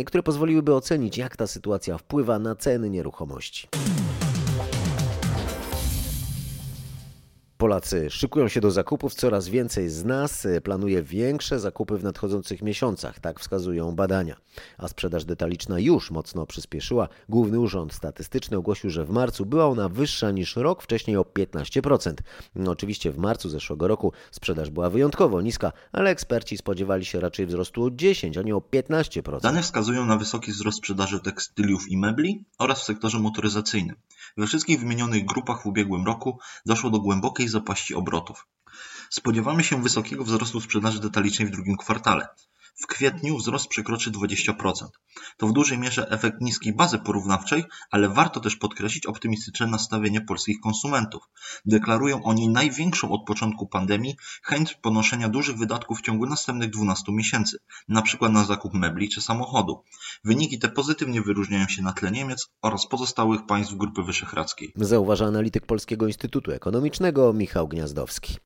które 0.05 0.23
pozwoliłyby 0.23 0.75
ocenić, 0.75 1.17
jak 1.17 1.37
ta 1.37 1.47
sytuacja 1.47 1.97
wpływa 1.97 2.39
na 2.39 2.55
ceny 2.55 2.89
nieruchomości. 2.89 3.67
Polacy 7.59 8.09
szykują 8.09 8.47
się 8.47 8.61
do 8.61 8.71
zakupów, 8.71 9.13
coraz 9.13 9.47
więcej 9.47 9.89
z 9.89 10.05
nas 10.05 10.45
e, 10.45 10.61
planuje 10.61 11.03
większe 11.03 11.59
zakupy 11.59 11.97
w 11.97 12.03
nadchodzących 12.03 12.61
miesiącach, 12.61 13.19
tak 13.19 13.39
wskazują 13.39 13.95
badania. 13.95 14.35
A 14.77 14.87
sprzedaż 14.87 15.25
detaliczna 15.25 15.79
już 15.79 16.11
mocno 16.11 16.45
przyspieszyła. 16.45 17.07
Główny 17.29 17.59
Urząd 17.59 17.93
Statystyczny 17.93 18.57
ogłosił, 18.57 18.89
że 18.89 19.05
w 19.05 19.09
marcu 19.09 19.45
była 19.45 19.65
ona 19.65 19.89
wyższa 19.89 20.31
niż 20.31 20.55
rok 20.55 20.83
wcześniej 20.83 21.17
o 21.17 21.21
15%. 21.21 22.13
No, 22.55 22.71
oczywiście 22.71 23.11
w 23.11 23.17
marcu 23.17 23.49
zeszłego 23.49 23.87
roku 23.87 24.13
sprzedaż 24.31 24.69
była 24.69 24.89
wyjątkowo 24.89 25.41
niska, 25.41 25.71
ale 25.91 26.09
eksperci 26.09 26.57
spodziewali 26.57 27.05
się 27.05 27.19
raczej 27.19 27.45
wzrostu 27.45 27.83
o 27.83 27.91
10, 27.91 28.37
a 28.37 28.41
nie 28.41 28.55
o 28.55 28.59
15%. 28.59 29.41
Dane 29.41 29.61
wskazują 29.61 30.05
na 30.05 30.17
wysoki 30.17 30.51
wzrost 30.51 30.77
sprzedaży 30.77 31.19
tekstyliów 31.19 31.89
i 31.89 31.97
mebli 31.97 32.43
oraz 32.57 32.81
w 32.81 32.83
sektorze 32.83 33.19
motoryzacyjnym. 33.19 33.95
We 34.39 34.47
wszystkich 34.47 34.79
wymienionych 34.79 35.25
grupach 35.25 35.63
w 35.63 35.65
ubiegłym 35.65 36.05
roku 36.05 36.39
doszło 36.65 36.89
do 36.89 36.99
głębokiej 36.99 37.47
zapaści 37.47 37.95
obrotów. 37.95 38.47
Spodziewamy 39.09 39.63
się 39.63 39.83
wysokiego 39.83 40.23
wzrostu 40.23 40.61
sprzedaży 40.61 40.99
detalicznej 40.99 41.47
w 41.47 41.51
drugim 41.51 41.77
kwartale. 41.77 42.27
W 42.81 42.87
kwietniu 42.87 43.37
wzrost 43.37 43.67
przekroczy 43.67 44.11
20%. 44.11 44.87
To 45.37 45.47
w 45.47 45.53
dużej 45.53 45.77
mierze 45.77 46.09
efekt 46.09 46.41
niskiej 46.41 46.73
bazy 46.73 46.99
porównawczej, 46.99 47.63
ale 47.91 48.09
warto 48.09 48.39
też 48.39 48.55
podkreślić 48.55 49.05
optymistyczne 49.05 49.67
nastawienie 49.67 50.21
polskich 50.21 50.59
konsumentów. 50.59 51.23
Deklarują 51.65 52.23
oni 52.23 52.49
największą 52.49 53.11
od 53.11 53.25
początku 53.25 53.67
pandemii 53.67 54.15
chęć 54.43 54.73
ponoszenia 54.73 55.29
dużych 55.29 55.57
wydatków 55.57 55.99
w 55.99 56.01
ciągu 56.01 56.25
następnych 56.25 56.69
12 56.69 57.11
miesięcy, 57.11 57.57
np. 57.89 58.29
na 58.29 58.43
zakup 58.43 58.73
mebli 58.73 59.09
czy 59.09 59.21
samochodu. 59.21 59.83
Wyniki 60.23 60.59
te 60.59 60.69
pozytywnie 60.69 61.21
wyróżniają 61.21 61.67
się 61.67 61.81
na 61.81 61.93
tle 61.93 62.11
Niemiec 62.11 62.47
oraz 62.61 62.87
pozostałych 62.87 63.45
państw 63.45 63.73
Grupy 63.73 64.03
Wyszehradzkiej. 64.03 64.73
Zauważa 64.75 65.25
analityk 65.25 65.65
Polskiego 65.65 66.07
Instytutu 66.07 66.51
Ekonomicznego 66.51 67.33
Michał 67.33 67.67
Gniazdowski. 67.67 68.37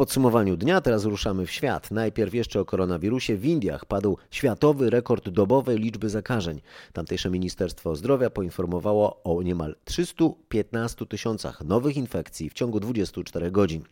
Podsumowaniu 0.00 0.56
dnia 0.56 0.80
teraz 0.80 1.04
ruszamy 1.04 1.46
w 1.46 1.50
świat. 1.50 1.90
Najpierw 1.90 2.34
jeszcze 2.34 2.60
o 2.60 2.64
koronawirusie. 2.64 3.36
W 3.36 3.44
Indiach 3.44 3.84
padł 3.84 4.18
światowy 4.30 4.90
rekord 4.90 5.28
dobowej 5.28 5.78
liczby 5.78 6.08
zakażeń. 6.08 6.60
Tamtejsze 6.92 7.30
Ministerstwo 7.30 7.96
Zdrowia 7.96 8.30
poinformowało 8.30 9.22
o 9.22 9.42
niemal 9.42 9.76
315 9.84 11.06
tysiącach 11.06 11.64
nowych 11.64 11.96
infekcji 11.96 12.50
w 12.50 12.52
ciągu 12.52 12.80
24 12.80 13.50
godzin. 13.50 13.82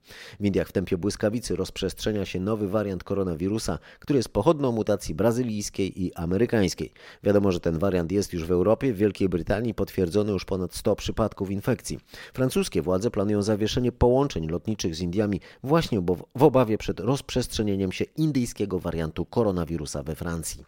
W 0.41 0.45
Indiach 0.45 0.69
w 0.69 0.73
tempie 0.73 0.99
błyskawicy 0.99 1.57
rozprzestrzenia 1.57 2.25
się 2.25 2.41
nowy 2.41 2.69
wariant 2.69 3.05
koronawirusa, 3.05 3.79
który 4.01 4.17
jest 4.17 4.29
pochodną 4.29 4.73
mutacji 4.73 5.15
brazylijskiej 5.15 6.03
i 6.03 6.15
amerykańskiej. 6.15 6.93
Wiadomo, 7.23 7.53
że 7.53 7.61
ten 7.61 7.79
wariant 7.79 8.13
jest 8.13 8.33
już 8.33 8.45
w 8.45 8.51
Europie. 8.51 8.93
W 8.93 8.97
Wielkiej 8.97 9.29
Brytanii 9.29 9.75
potwierdzono 9.75 10.33
już 10.33 10.45
ponad 10.45 10.75
100 10.75 10.97
przypadków 10.97 11.51
infekcji. 11.51 11.99
Francuskie 12.35 12.83
władze 12.83 13.11
planują 13.11 13.43
zawieszenie 13.43 13.93
połączeń 13.93 14.49
lotniczych 14.49 14.95
z 14.95 15.01
Indiami 15.01 15.41
właśnie 15.63 15.98
w 16.35 16.43
obawie 16.43 16.79
przed 16.79 17.01
rozprzestrzenieniem 17.01 17.93
się 17.93 18.05
indyjskiego 18.05 18.79
wariantu 18.79 19.25
koronawirusa 19.25 20.03
we 20.03 20.15
Francji. 20.15 20.65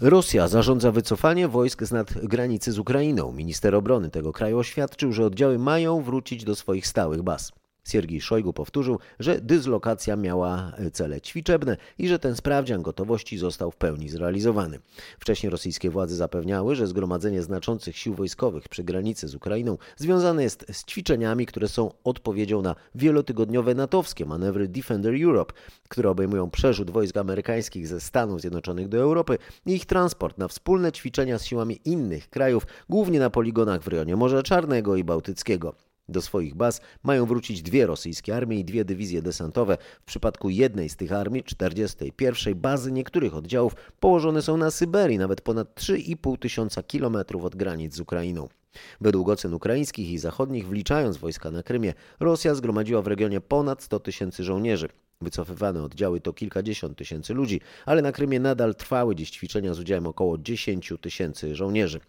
Rosja 0.00 0.48
zarządza 0.48 0.92
wycofanie 0.92 1.48
wojsk 1.48 1.82
z 1.82 1.92
nad 1.92 2.12
granicy 2.12 2.72
z 2.72 2.78
Ukrainą. 2.78 3.32
Minister 3.32 3.74
obrony 3.74 4.10
tego 4.10 4.32
kraju 4.32 4.58
oświadczył, 4.58 5.12
że 5.12 5.24
oddziały 5.24 5.58
mają 5.58 6.02
wrócić 6.02 6.44
do 6.44 6.56
swoich 6.56 6.86
stałych 6.86 7.22
baz. 7.22 7.52
Siergiej 7.90 8.20
Szojgu 8.20 8.52
powtórzył, 8.52 8.98
że 9.20 9.40
dyslokacja 9.40 10.16
miała 10.16 10.72
cele 10.92 11.20
ćwiczebne 11.20 11.76
i 11.98 12.08
że 12.08 12.18
ten 12.18 12.36
sprawdzian 12.36 12.82
gotowości 12.82 13.38
został 13.38 13.70
w 13.70 13.76
pełni 13.76 14.08
zrealizowany. 14.08 14.78
Wcześniej 15.18 15.50
rosyjskie 15.50 15.90
władze 15.90 16.16
zapewniały, 16.16 16.76
że 16.76 16.86
zgromadzenie 16.86 17.42
znaczących 17.42 17.96
sił 17.96 18.14
wojskowych 18.14 18.68
przy 18.68 18.84
granicy 18.84 19.28
z 19.28 19.34
Ukrainą 19.34 19.78
związane 19.96 20.42
jest 20.42 20.66
z 20.72 20.84
ćwiczeniami, 20.84 21.46
które 21.46 21.68
są 21.68 21.90
odpowiedzią 22.04 22.62
na 22.62 22.74
wielotygodniowe 22.94 23.74
natowskie 23.74 24.26
manewry 24.26 24.68
Defender 24.68 25.14
Europe, 25.24 25.54
które 25.88 26.10
obejmują 26.10 26.50
przerzut 26.50 26.90
wojsk 26.90 27.16
amerykańskich 27.16 27.86
ze 27.88 28.00
Stanów 28.00 28.40
Zjednoczonych 28.40 28.88
do 28.88 28.98
Europy 28.98 29.38
i 29.66 29.72
ich 29.72 29.86
transport 29.86 30.38
na 30.38 30.48
wspólne 30.48 30.92
ćwiczenia 30.92 31.38
z 31.38 31.44
siłami 31.44 31.80
innych 31.84 32.30
krajów, 32.30 32.66
głównie 32.88 33.18
na 33.18 33.30
poligonach 33.30 33.82
w 33.82 33.88
rejonie 33.88 34.16
Morza 34.16 34.42
Czarnego 34.42 34.96
i 34.96 35.04
Bałtyckiego. 35.04 35.89
Do 36.10 36.22
swoich 36.22 36.54
baz 36.54 36.80
mają 37.02 37.26
wrócić 37.26 37.62
dwie 37.62 37.86
rosyjskie 37.86 38.36
armie 38.36 38.58
i 38.58 38.64
dwie 38.64 38.84
dywizje 38.84 39.22
desantowe. 39.22 39.78
W 40.00 40.04
przypadku 40.04 40.50
jednej 40.50 40.88
z 40.88 40.96
tych 40.96 41.12
armii, 41.12 41.44
41, 41.44 42.54
bazy 42.54 42.92
niektórych 42.92 43.34
oddziałów 43.34 43.74
położone 44.00 44.42
są 44.42 44.56
na 44.56 44.70
Syberii, 44.70 45.18
nawet 45.18 45.40
ponad 45.40 45.80
3,5 45.80 46.38
tysiąca 46.38 46.82
kilometrów 46.82 47.44
od 47.44 47.56
granic 47.56 47.94
z 47.94 48.00
Ukrainą. 48.00 48.48
Według 49.00 49.28
ocen 49.28 49.54
ukraińskich 49.54 50.10
i 50.10 50.18
zachodnich, 50.18 50.68
wliczając 50.68 51.16
wojska 51.16 51.50
na 51.50 51.62
Krymie, 51.62 51.94
Rosja 52.20 52.54
zgromadziła 52.54 53.02
w 53.02 53.06
regionie 53.06 53.40
ponad 53.40 53.82
100 53.82 54.00
tysięcy 54.00 54.44
żołnierzy. 54.44 54.88
Wycofywane 55.22 55.82
oddziały 55.82 56.20
to 56.20 56.32
kilkadziesiąt 56.32 56.98
tysięcy 56.98 57.34
ludzi, 57.34 57.60
ale 57.86 58.02
na 58.02 58.12
Krymie 58.12 58.40
nadal 58.40 58.74
trwały 58.74 59.16
dziś 59.16 59.30
ćwiczenia 59.30 59.74
z 59.74 59.80
udziałem 59.80 60.06
około 60.06 60.38
10 60.38 60.92
tysięcy 61.00 61.54
żołnierzy. 61.54 62.00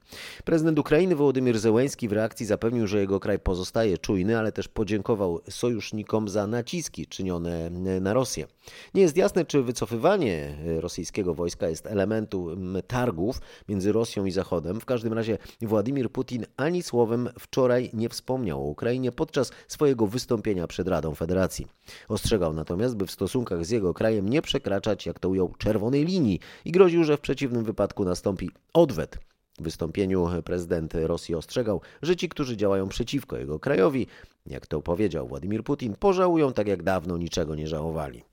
Prezydent 0.45 0.79
Ukrainy 0.79 1.15
Wołodymyr 1.15 1.59
Zełenski 1.59 2.07
w 2.07 2.11
reakcji 2.11 2.45
zapewnił, 2.45 2.87
że 2.87 2.99
jego 2.99 3.19
kraj 3.19 3.39
pozostaje 3.39 3.97
czujny, 3.97 4.37
ale 4.37 4.51
też 4.51 4.67
podziękował 4.67 5.41
sojusznikom 5.49 6.29
za 6.29 6.47
naciski 6.47 7.07
czynione 7.07 7.69
na 8.01 8.13
Rosję. 8.13 8.47
Nie 8.93 9.01
jest 9.01 9.17
jasne, 9.17 9.45
czy 9.45 9.63
wycofywanie 9.63 10.57
rosyjskiego 10.79 11.33
wojska 11.33 11.69
jest 11.69 11.87
elementem 11.87 12.77
targów 12.87 13.41
między 13.69 13.91
Rosją 13.91 14.25
i 14.25 14.31
Zachodem. 14.31 14.79
W 14.79 14.85
każdym 14.85 15.13
razie 15.13 15.37
Władimir 15.61 16.11
Putin 16.11 16.45
ani 16.57 16.83
słowem 16.83 17.29
wczoraj 17.39 17.89
nie 17.93 18.09
wspomniał 18.09 18.63
o 18.63 18.69
Ukrainie 18.69 19.11
podczas 19.11 19.51
swojego 19.67 20.07
wystąpienia 20.07 20.67
przed 20.67 20.87
Radą 20.87 21.15
Federacji. 21.15 21.67
Ostrzegał 22.09 22.53
natomiast, 22.53 23.00
by 23.01 23.07
w 23.07 23.11
stosunkach 23.11 23.65
z 23.65 23.69
jego 23.69 23.93
krajem 23.93 24.29
nie 24.29 24.41
przekraczać, 24.41 25.05
jak 25.05 25.19
to 25.19 25.29
ujął, 25.29 25.53
czerwonej 25.57 26.05
linii 26.05 26.39
i 26.65 26.71
groził, 26.71 27.03
że 27.03 27.17
w 27.17 27.21
przeciwnym 27.21 27.63
wypadku 27.63 28.05
nastąpi 28.05 28.51
odwet. 28.73 29.17
W 29.59 29.63
wystąpieniu 29.63 30.29
prezydent 30.45 30.93
Rosji 30.93 31.35
ostrzegał, 31.35 31.81
że 32.01 32.15
ci, 32.15 32.29
którzy 32.29 32.57
działają 32.57 32.87
przeciwko 32.87 33.37
jego 33.37 33.59
krajowi, 33.59 34.07
jak 34.45 34.67
to 34.67 34.81
powiedział 34.81 35.27
Władimir 35.27 35.63
Putin, 35.63 35.95
pożałują 35.99 36.53
tak 36.53 36.67
jak 36.67 36.83
dawno 36.83 37.17
niczego 37.17 37.55
nie 37.55 37.67
żałowali. 37.67 38.23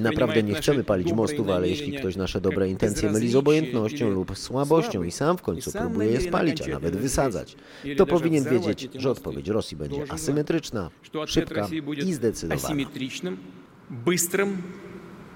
Naprawdę 0.00 0.42
nie 0.42 0.54
chcemy 0.54 0.84
palić 0.84 1.12
mostów, 1.12 1.48
ale 1.48 1.68
jeśli 1.68 1.92
ktoś 1.98 2.16
nasze 2.16 2.40
dobre 2.40 2.68
intencje 2.70 3.10
myli 3.10 3.28
z 3.30 3.36
obojętnością 3.36 4.10
lub 4.10 4.38
słabością 4.38 5.02
i 5.02 5.10
sam 5.10 5.38
w 5.38 5.42
końcu 5.42 5.72
próbuje 5.72 6.10
je 6.10 6.20
spalić, 6.20 6.62
a 6.62 6.68
nawet 6.68 6.96
wysadzać, 6.96 7.56
to 7.96 8.06
powinien 8.06 8.44
wiedzieć, 8.44 8.88
że 8.94 9.10
odpowiedź 9.10 9.48
Rosji 9.48 9.76
będzie 9.76 10.12
asymetryczna, 10.12 10.90
szybka 11.26 11.68
i 12.06 12.12
zdecydowana. 12.12 12.68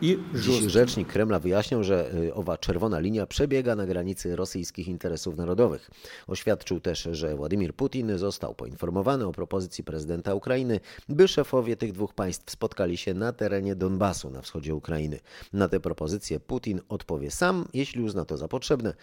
I 0.01 0.19
Dziś 0.35 0.73
rzecznik 0.73 1.09
Kremla 1.09 1.39
wyjaśniał, 1.39 1.85
że 1.85 2.15
y, 2.15 2.35
owa 2.35 2.59
czerwona 2.59 2.99
linia 2.99 3.27
przebiega 3.27 3.77
na 3.77 3.87
granicy 3.87 4.37
rosyjskich 4.37 4.89
interesów 4.89 5.37
narodowych. 5.37 5.91
Oświadczył 6.27 6.81
też, 6.81 7.09
że 7.13 7.37
Władimir 7.37 7.75
Putin 7.75 8.19
został 8.19 8.55
poinformowany 8.55 9.27
o 9.27 9.33
propozycji 9.33 9.85
prezydenta 9.85 10.35
Ukrainy, 10.35 10.81
by 11.09 11.29
szefowie 11.29 11.77
tych 11.77 11.93
dwóch 11.93 12.15
państw 12.15 12.51
spotkali 12.51 12.97
się 12.97 13.15
na 13.15 13.33
terenie 13.33 13.77
Donbasu 13.77 14.31
na 14.31 14.43
wschodzie 14.43 14.75
Ukrainy. 14.75 15.21
Na 15.53 15.69
tę 15.69 15.81
propozycję 15.81 16.41
Putin 16.41 16.81
odpowie 16.89 17.31
sam, 17.31 17.65
jeśli 17.75 18.03
uzna 18.03 18.25
to 18.25 18.37
za 18.37 18.49
potrzebne, 18.49 18.95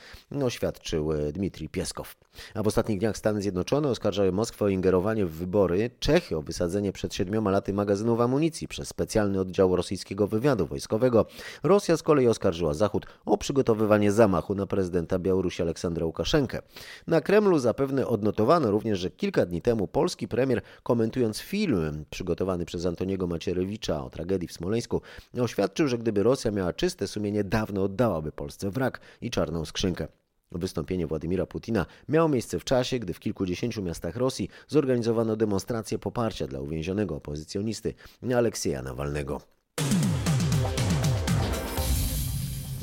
oświadczył 0.44 1.12
y, 1.12 1.32
Dmitrij 1.32 1.70
Pieskow. 1.70 2.16
A 2.54 2.64
w 2.64 2.68
ostatnich 2.68 3.00
dniach 3.00 3.18
Stany 3.18 3.42
Zjednoczone 3.42 3.90
oskarżały 3.90 4.32
Moskwę 4.32 4.66
o 4.66 4.70
ingerowanie 4.70 5.26
w 5.26 5.32
wybory, 5.32 5.90
Czechy 6.00 6.38
o 6.38 6.42
wysadzenie 6.42 6.92
przed 6.92 7.14
siedmioma 7.14 7.52
laty 7.52 7.74
magazynów 7.74 8.22
amunicji 8.22 8.68
przez 8.68 8.88
specjalny 8.88 9.40
oddział 9.40 9.76
rosyjskiego 9.76 10.28
wywiadu 10.28 10.66
wojskowego 10.66 10.83
wojskowego. 10.84 11.26
Rosja 11.64 11.98
z 11.98 12.04
kolei 12.04 12.28
oskarżyła 12.28 12.74
Zachód 12.74 13.06
o 13.26 13.38
przygotowywanie 13.38 14.12
zamachu 14.12 14.56
na 14.56 14.66
prezydenta 14.66 15.20
Białorusi 15.20 15.62
Aleksandra 15.62 16.06
Łukaszenkę. 16.06 16.62
Na 17.08 17.22
Kremlu 17.22 17.60
zapewne 17.60 18.08
odnotowano 18.08 18.72
również, 18.72 19.00
że 19.00 19.12
kilka 19.12 19.46
dni 19.46 19.62
temu 19.62 19.88
polski 19.88 20.28
premier 20.28 20.62
komentując 20.84 21.40
film 21.40 22.06
przygotowany 22.10 22.66
przez 22.66 22.86
Antoniego 22.86 23.28
Macierewicza 23.28 24.04
o 24.04 24.10
tragedii 24.10 24.48
w 24.48 24.54
Smoleńsku 24.54 25.02
oświadczył, 25.42 25.88
że 25.88 25.98
gdyby 25.98 26.24
Rosja 26.24 26.52
miała 26.52 26.74
czyste 26.74 27.08
sumienie, 27.08 27.44
dawno 27.44 27.84
oddałaby 27.84 28.32
Polsce 28.32 28.70
wrak 28.70 29.00
i 29.22 29.30
czarną 29.30 29.66
skrzynkę. 29.66 30.08
Wystąpienie 30.52 31.08
Władimira 31.08 31.46
Putina 31.46 31.86
miało 32.10 32.30
miejsce 32.30 32.60
w 32.60 32.64
czasie, 32.64 33.00
gdy 33.00 33.14
w 33.14 33.20
kilkudziesięciu 33.20 33.82
miastach 33.82 34.16
Rosji 34.16 34.50
zorganizowano 34.68 35.36
demonstrację 35.36 36.00
poparcia 36.00 36.48
dla 36.48 36.60
uwięzionego 36.60 37.16
opozycjonisty 37.16 37.94
Aleksieja 38.36 38.82
Nawalnego. 38.82 39.42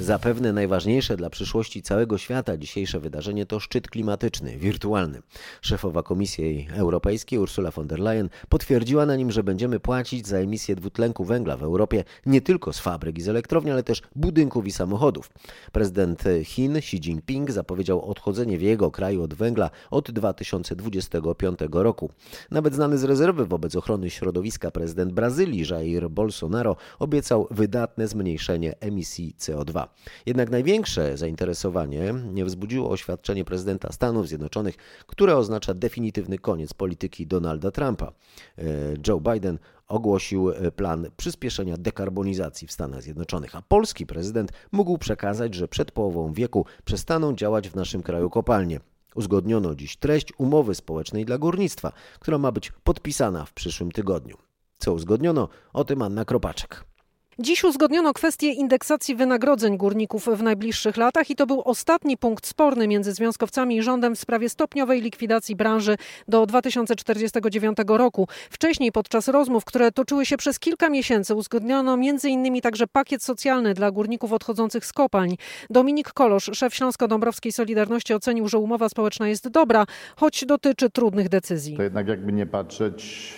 Zapewne 0.00 0.52
najważniejsze 0.52 1.16
dla 1.16 1.30
przyszłości 1.30 1.82
całego 1.82 2.18
świata 2.18 2.56
dzisiejsze 2.56 3.00
wydarzenie 3.00 3.46
to 3.46 3.60
szczyt 3.60 3.88
klimatyczny, 3.88 4.56
wirtualny. 4.58 5.22
Szefowa 5.62 6.02
Komisji 6.02 6.68
Europejskiej 6.72 7.38
Ursula 7.38 7.70
von 7.70 7.86
der 7.86 7.98
Leyen 7.98 8.28
potwierdziła 8.48 9.06
na 9.06 9.16
nim, 9.16 9.30
że 9.30 9.42
będziemy 9.42 9.80
płacić 9.80 10.26
za 10.26 10.36
emisję 10.36 10.76
dwutlenku 10.76 11.24
węgla 11.24 11.56
w 11.56 11.62
Europie 11.62 12.04
nie 12.26 12.40
tylko 12.40 12.72
z 12.72 12.78
fabryk 12.78 13.18
i 13.18 13.22
z 13.22 13.28
elektrowni, 13.28 13.70
ale 13.70 13.82
też 13.82 14.02
budynków 14.16 14.66
i 14.66 14.72
samochodów. 14.72 15.30
Prezydent 15.72 16.24
Chin 16.44 16.76
Xi 16.76 16.96
Jinping 16.96 17.50
zapowiedział 17.50 18.10
odchodzenie 18.10 18.58
w 18.58 18.62
jego 18.62 18.90
kraju 18.90 19.22
od 19.22 19.34
węgla 19.34 19.70
od 19.90 20.10
2025 20.10 21.58
roku. 21.72 22.10
Nawet 22.50 22.74
znany 22.74 22.98
z 22.98 23.04
rezerwy 23.04 23.46
wobec 23.46 23.76
ochrony 23.76 24.10
środowiska 24.10 24.70
prezydent 24.70 25.12
Brazylii 25.12 25.66
Jair 25.70 26.10
Bolsonaro 26.10 26.76
obiecał 26.98 27.46
wydatne 27.50 28.08
zmniejszenie 28.08 28.74
emisji 28.80 29.34
CO2. 29.38 29.89
Jednak 30.26 30.50
największe 30.50 31.16
zainteresowanie 31.16 32.14
nie 32.32 32.44
wzbudziło 32.44 32.90
oświadczenie 32.90 33.44
prezydenta 33.44 33.92
Stanów 33.92 34.28
Zjednoczonych, 34.28 34.76
które 35.06 35.36
oznacza 35.36 35.74
definitywny 35.74 36.38
koniec 36.38 36.74
polityki 36.74 37.26
Donalda 37.26 37.70
Trumpa. 37.70 38.12
E, 38.58 38.62
Joe 39.08 39.20
Biden 39.20 39.58
ogłosił 39.88 40.50
e, 40.50 40.70
plan 40.70 41.06
przyspieszenia 41.16 41.76
dekarbonizacji 41.76 42.68
w 42.68 42.72
Stanach 42.72 43.02
Zjednoczonych, 43.02 43.56
a 43.56 43.62
polski 43.62 44.06
prezydent 44.06 44.52
mógł 44.72 44.98
przekazać, 44.98 45.54
że 45.54 45.68
przed 45.68 45.92
połową 45.92 46.32
wieku 46.32 46.66
przestaną 46.84 47.34
działać 47.34 47.68
w 47.68 47.74
naszym 47.74 48.02
kraju 48.02 48.30
kopalnie. 48.30 48.80
Uzgodniono 49.14 49.74
dziś 49.74 49.96
treść 49.96 50.32
umowy 50.38 50.74
społecznej 50.74 51.24
dla 51.24 51.38
górnictwa, 51.38 51.92
która 52.20 52.38
ma 52.38 52.52
być 52.52 52.72
podpisana 52.84 53.44
w 53.44 53.52
przyszłym 53.52 53.92
tygodniu. 53.92 54.36
Co 54.78 54.92
uzgodniono? 54.92 55.48
O 55.72 55.84
tym 55.84 56.02
Anna 56.02 56.24
Kropaczek. 56.24 56.89
Dziś 57.38 57.64
uzgodniono 57.64 58.12
kwestię 58.12 58.52
indeksacji 58.52 59.14
wynagrodzeń 59.14 59.76
górników 59.76 60.26
w 60.26 60.42
najbliższych 60.42 60.96
latach 60.96 61.30
i 61.30 61.36
to 61.36 61.46
był 61.46 61.62
ostatni 61.62 62.16
punkt 62.16 62.46
sporny 62.46 62.88
między 62.88 63.12
związkowcami 63.12 63.76
i 63.76 63.82
rządem 63.82 64.14
w 64.14 64.18
sprawie 64.18 64.48
stopniowej 64.48 65.00
likwidacji 65.00 65.56
branży 65.56 65.96
do 66.28 66.46
2049 66.46 67.78
roku. 67.86 68.28
Wcześniej 68.50 68.92
podczas 68.92 69.28
rozmów, 69.28 69.64
które 69.64 69.92
toczyły 69.92 70.26
się 70.26 70.36
przez 70.36 70.58
kilka 70.58 70.88
miesięcy, 70.88 71.34
uzgodniono 71.34 71.94
m.in. 71.94 72.60
także 72.60 72.86
pakiet 72.86 73.22
socjalny 73.22 73.74
dla 73.74 73.90
górników 73.90 74.32
odchodzących 74.32 74.86
z 74.86 74.92
kopalń. 74.92 75.36
Dominik 75.70 76.12
Kolosz, 76.12 76.50
szef 76.52 76.74
Śląsko-Dąbrowskiej 76.74 77.52
Solidarności 77.52 78.14
ocenił, 78.14 78.48
że 78.48 78.58
umowa 78.58 78.88
społeczna 78.88 79.28
jest 79.28 79.48
dobra, 79.48 79.86
choć 80.16 80.44
dotyczy 80.44 80.90
trudnych 80.90 81.28
decyzji. 81.28 81.76
To 81.76 81.82
jednak 81.82 82.08
jakby 82.08 82.32
nie 82.32 82.46
patrzeć, 82.46 83.34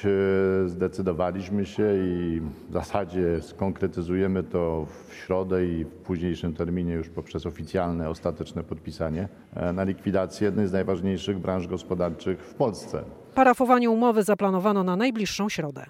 e, 0.64 0.68
zdecydowaliśmy 0.68 1.66
się 1.66 1.82
i 2.04 2.40
w 2.70 2.72
zasadzie 2.72 3.42
skonkretyzowaliśmy 3.42 3.91
Konkretyzujemy 3.92 4.42
to 4.42 4.86
w 5.08 5.14
środę 5.14 5.66
i 5.66 5.84
w 5.84 5.88
późniejszym 5.88 6.54
terminie 6.54 6.92
już 6.92 7.08
poprzez 7.08 7.46
oficjalne, 7.46 8.08
ostateczne 8.08 8.64
podpisanie 8.64 9.28
e, 9.54 9.72
na 9.72 9.84
likwidację 9.84 10.44
jednej 10.44 10.68
z 10.68 10.72
najważniejszych 10.72 11.38
branż 11.38 11.66
gospodarczych 11.66 12.40
w 12.40 12.54
Polsce. 12.54 13.04
Parafowanie 13.34 13.90
umowy 13.90 14.22
zaplanowano 14.22 14.84
na 14.84 14.96
najbliższą 14.96 15.48
środę. 15.48 15.86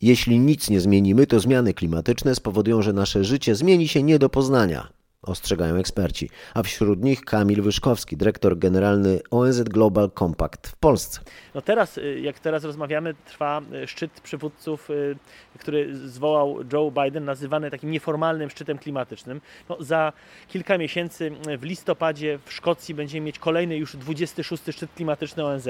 Jeśli 0.00 0.38
nic 0.38 0.70
nie 0.70 0.80
zmienimy, 0.80 1.26
to 1.26 1.40
zmiany 1.40 1.74
klimatyczne 1.74 2.34
spowodują, 2.34 2.82
że 2.82 2.92
nasze 2.92 3.24
życie 3.24 3.54
zmieni 3.54 3.88
się 3.88 4.02
nie 4.02 4.18
do 4.18 4.28
poznania 4.28 4.88
ostrzegają 5.22 5.76
eksperci, 5.76 6.30
a 6.54 6.62
wśród 6.62 7.04
nich 7.04 7.24
Kamil 7.24 7.62
Wyszkowski, 7.62 8.16
dyrektor 8.16 8.58
generalny 8.58 9.20
ONZ 9.30 9.62
Global 9.62 10.10
Compact 10.18 10.68
w 10.68 10.76
Polsce. 10.76 11.20
No 11.54 11.62
teraz, 11.62 11.98
y, 11.98 12.20
jak 12.20 12.38
teraz 12.38 12.64
rozmawiamy, 12.64 13.14
trwa 13.26 13.62
y, 13.82 13.86
szczyt 13.86 14.20
przywódców, 14.20 14.90
y, 14.90 15.16
który 15.58 15.96
zwołał 16.08 16.58
Joe 16.72 16.90
Biden, 16.90 17.24
nazywany 17.24 17.70
takim 17.70 17.90
nieformalnym 17.90 18.50
szczytem 18.50 18.78
klimatycznym. 18.78 19.40
No, 19.68 19.76
za 19.80 20.12
kilka 20.48 20.78
miesięcy 20.78 21.30
w 21.58 21.62
listopadzie 21.62 22.38
w 22.44 22.52
Szkocji 22.52 22.94
będziemy 22.94 23.26
mieć 23.26 23.38
kolejny 23.38 23.76
już 23.76 23.96
26 23.96 24.62
szczyt 24.70 24.90
klimatyczny 24.96 25.44
ONZ. 25.44 25.68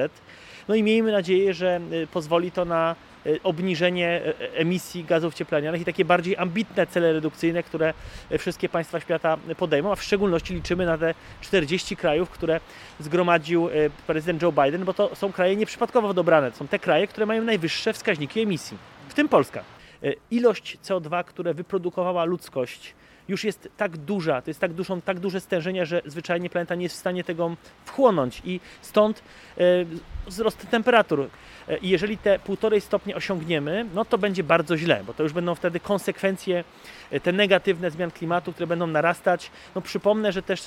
No 0.68 0.74
i 0.74 0.82
miejmy 0.82 1.12
nadzieję, 1.12 1.54
że 1.54 1.80
pozwoli 2.12 2.52
to 2.52 2.64
na 2.64 2.96
obniżenie 3.42 4.08
e, 4.08 4.54
emisji 4.54 5.04
gazów 5.04 5.34
cieplarnianych 5.34 5.80
i 5.80 5.84
takie 5.84 6.04
bardziej 6.04 6.36
ambitne 6.36 6.86
cele 6.86 7.12
redukcyjne, 7.12 7.62
które 7.62 7.94
wszystkie 8.38 8.68
państwa 8.68 9.00
świata 9.00 9.36
podejmą, 9.56 9.92
a 9.92 9.96
w 9.96 10.02
szczególności 10.02 10.54
liczymy 10.54 10.86
na 10.86 10.98
te 10.98 11.14
40 11.40 11.96
krajów, 11.96 12.30
które 12.30 12.60
zgromadził 13.00 13.68
e, 13.68 13.70
prezydent 14.06 14.42
Joe 14.42 14.52
Biden, 14.52 14.84
bo 14.84 14.94
to 14.94 15.16
są 15.16 15.32
kraje 15.32 15.56
nieprzypadkowo 15.56 16.14
dobrane. 16.14 16.50
To 16.50 16.56
są 16.56 16.68
te 16.68 16.78
kraje, 16.78 17.06
które 17.06 17.26
mają 17.26 17.44
najwyższe 17.44 17.92
wskaźniki 17.92 18.40
emisji, 18.40 18.78
w 19.08 19.14
tym 19.14 19.28
Polska. 19.28 19.64
Ilość 20.30 20.78
CO2, 20.84 21.24
które 21.24 21.54
wyprodukowała 21.54 22.24
ludzkość, 22.24 22.94
już 23.28 23.44
jest 23.44 23.68
tak 23.76 23.96
duża, 23.96 24.42
to 24.42 24.50
jest 24.50 24.60
tak, 24.60 24.70
tak 25.04 25.20
duże 25.20 25.40
stężenie, 25.40 25.86
że 25.86 26.02
zwyczajnie 26.06 26.50
planeta 26.50 26.74
nie 26.74 26.82
jest 26.82 26.96
w 26.96 26.98
stanie 26.98 27.24
tego 27.24 27.56
wchłonąć 27.84 28.42
i 28.44 28.60
stąd 28.82 29.22
e, 29.58 29.62
wzrost 30.26 30.66
temperatur. 30.70 31.28
E, 31.68 31.78
I 31.78 31.88
jeżeli 31.88 32.18
te 32.18 32.38
półtorej 32.38 32.80
stopnia 32.80 33.16
osiągniemy, 33.16 33.86
no 33.94 34.04
to 34.04 34.18
będzie 34.18 34.44
bardzo 34.44 34.76
źle, 34.76 35.04
bo 35.06 35.14
to 35.14 35.22
już 35.22 35.32
będą 35.32 35.54
wtedy 35.54 35.80
konsekwencje, 35.80 36.64
e, 37.10 37.20
te 37.20 37.32
negatywne 37.32 37.90
zmian 37.90 38.10
klimatu, 38.10 38.52
które 38.52 38.66
będą 38.66 38.86
narastać. 38.86 39.50
No 39.74 39.80
przypomnę, 39.80 40.32
że 40.32 40.42
też 40.42 40.62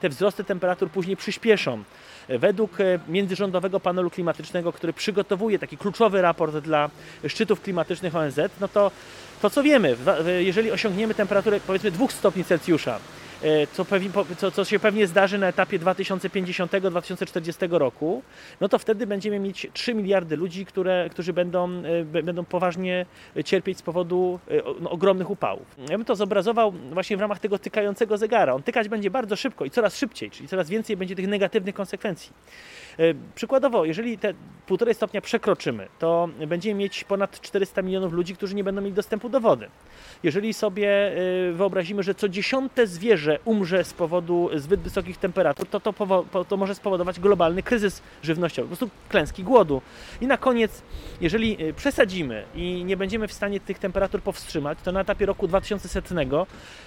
te 0.00 0.08
wzrosty 0.08 0.44
temperatur 0.44 0.90
później 0.90 1.16
przyspieszą. 1.16 1.82
Według 2.28 2.78
międzyrządowego 3.08 3.80
panelu 3.80 4.10
klimatycznego, 4.10 4.72
który 4.72 4.92
przygotowuje 4.92 5.58
taki 5.58 5.76
kluczowy 5.76 6.22
raport 6.22 6.56
dla 6.56 6.90
szczytów 7.28 7.60
klimatycznych 7.60 8.16
ONZ, 8.16 8.40
no 8.60 8.68
to 8.68 8.90
to 9.42 9.50
co 9.50 9.62
wiemy, 9.62 9.96
jeżeli 10.38 10.70
osiągniemy 10.70 11.14
temperaturę 11.14 11.60
powiedzmy 11.66 11.90
2 11.90 12.08
stopni 12.08 12.44
Celsjusza, 12.44 12.98
co, 13.72 13.84
pewnie, 13.84 14.10
co, 14.36 14.50
co 14.50 14.64
się 14.64 14.78
pewnie 14.78 15.06
zdarzy 15.06 15.38
na 15.38 15.46
etapie 15.48 15.78
2050-2040 15.78 17.72
roku, 17.78 18.22
no 18.60 18.68
to 18.68 18.78
wtedy 18.78 19.06
będziemy 19.06 19.38
mieć 19.38 19.66
3 19.72 19.94
miliardy 19.94 20.36
ludzi, 20.36 20.66
które, 20.66 21.08
którzy 21.10 21.32
będą, 21.32 21.70
e, 22.14 22.22
będą 22.22 22.44
poważnie 22.44 23.06
cierpieć 23.44 23.78
z 23.78 23.82
powodu 23.82 24.38
e, 24.50 24.62
no, 24.80 24.90
ogromnych 24.90 25.30
upałów. 25.30 25.66
Ja 25.78 25.98
bym 25.98 26.04
to 26.04 26.16
zobrazował 26.16 26.72
właśnie 26.92 27.16
w 27.16 27.20
ramach 27.20 27.38
tego 27.38 27.58
tykającego 27.58 28.18
zegara. 28.18 28.54
On 28.54 28.62
tykać 28.62 28.88
będzie 28.88 29.10
bardzo 29.10 29.36
szybko 29.36 29.64
i 29.64 29.70
coraz 29.70 29.96
szybciej, 29.96 30.30
czyli 30.30 30.48
coraz 30.48 30.68
więcej 30.68 30.96
będzie 30.96 31.16
tych 31.16 31.28
negatywnych 31.28 31.74
konsekwencji. 31.74 32.32
Przykładowo, 33.34 33.84
jeżeli 33.84 34.18
te 34.18 34.34
1,5 34.68 34.94
stopnia 34.94 35.20
przekroczymy, 35.20 35.88
to 35.98 36.28
będziemy 36.46 36.74
mieć 36.74 37.04
ponad 37.04 37.40
400 37.40 37.82
milionów 37.82 38.12
ludzi, 38.12 38.36
którzy 38.36 38.54
nie 38.54 38.64
będą 38.64 38.82
mieli 38.82 38.94
dostępu 38.94 39.28
do 39.28 39.40
wody. 39.40 39.68
Jeżeli 40.22 40.54
sobie 40.54 41.12
wyobrazimy, 41.52 42.02
że 42.02 42.14
co 42.14 42.28
dziesiąte 42.28 42.86
zwierzę 42.86 43.31
że 43.32 43.38
umrze 43.44 43.84
z 43.84 43.92
powodu 43.92 44.50
zbyt 44.54 44.80
wysokich 44.80 45.16
temperatur, 45.16 45.68
to 45.68 45.80
to, 45.80 46.44
to 46.48 46.56
może 46.56 46.74
spowodować 46.74 47.20
globalny 47.20 47.62
kryzys 47.62 48.02
żywnościowy, 48.22 48.68
po 48.68 48.76
prostu 48.76 48.96
klęski 49.08 49.44
głodu. 49.44 49.82
I 50.20 50.26
na 50.26 50.36
koniec, 50.36 50.82
jeżeli 51.20 51.62
y, 51.68 51.74
przesadzimy 51.74 52.44
i 52.54 52.84
nie 52.84 52.96
będziemy 52.96 53.28
w 53.28 53.32
stanie 53.32 53.60
tych 53.60 53.78
temperatur 53.78 54.22
powstrzymać, 54.22 54.78
to 54.84 54.92
na 54.92 55.00
etapie 55.00 55.26
roku 55.26 55.48
2100 55.48 56.46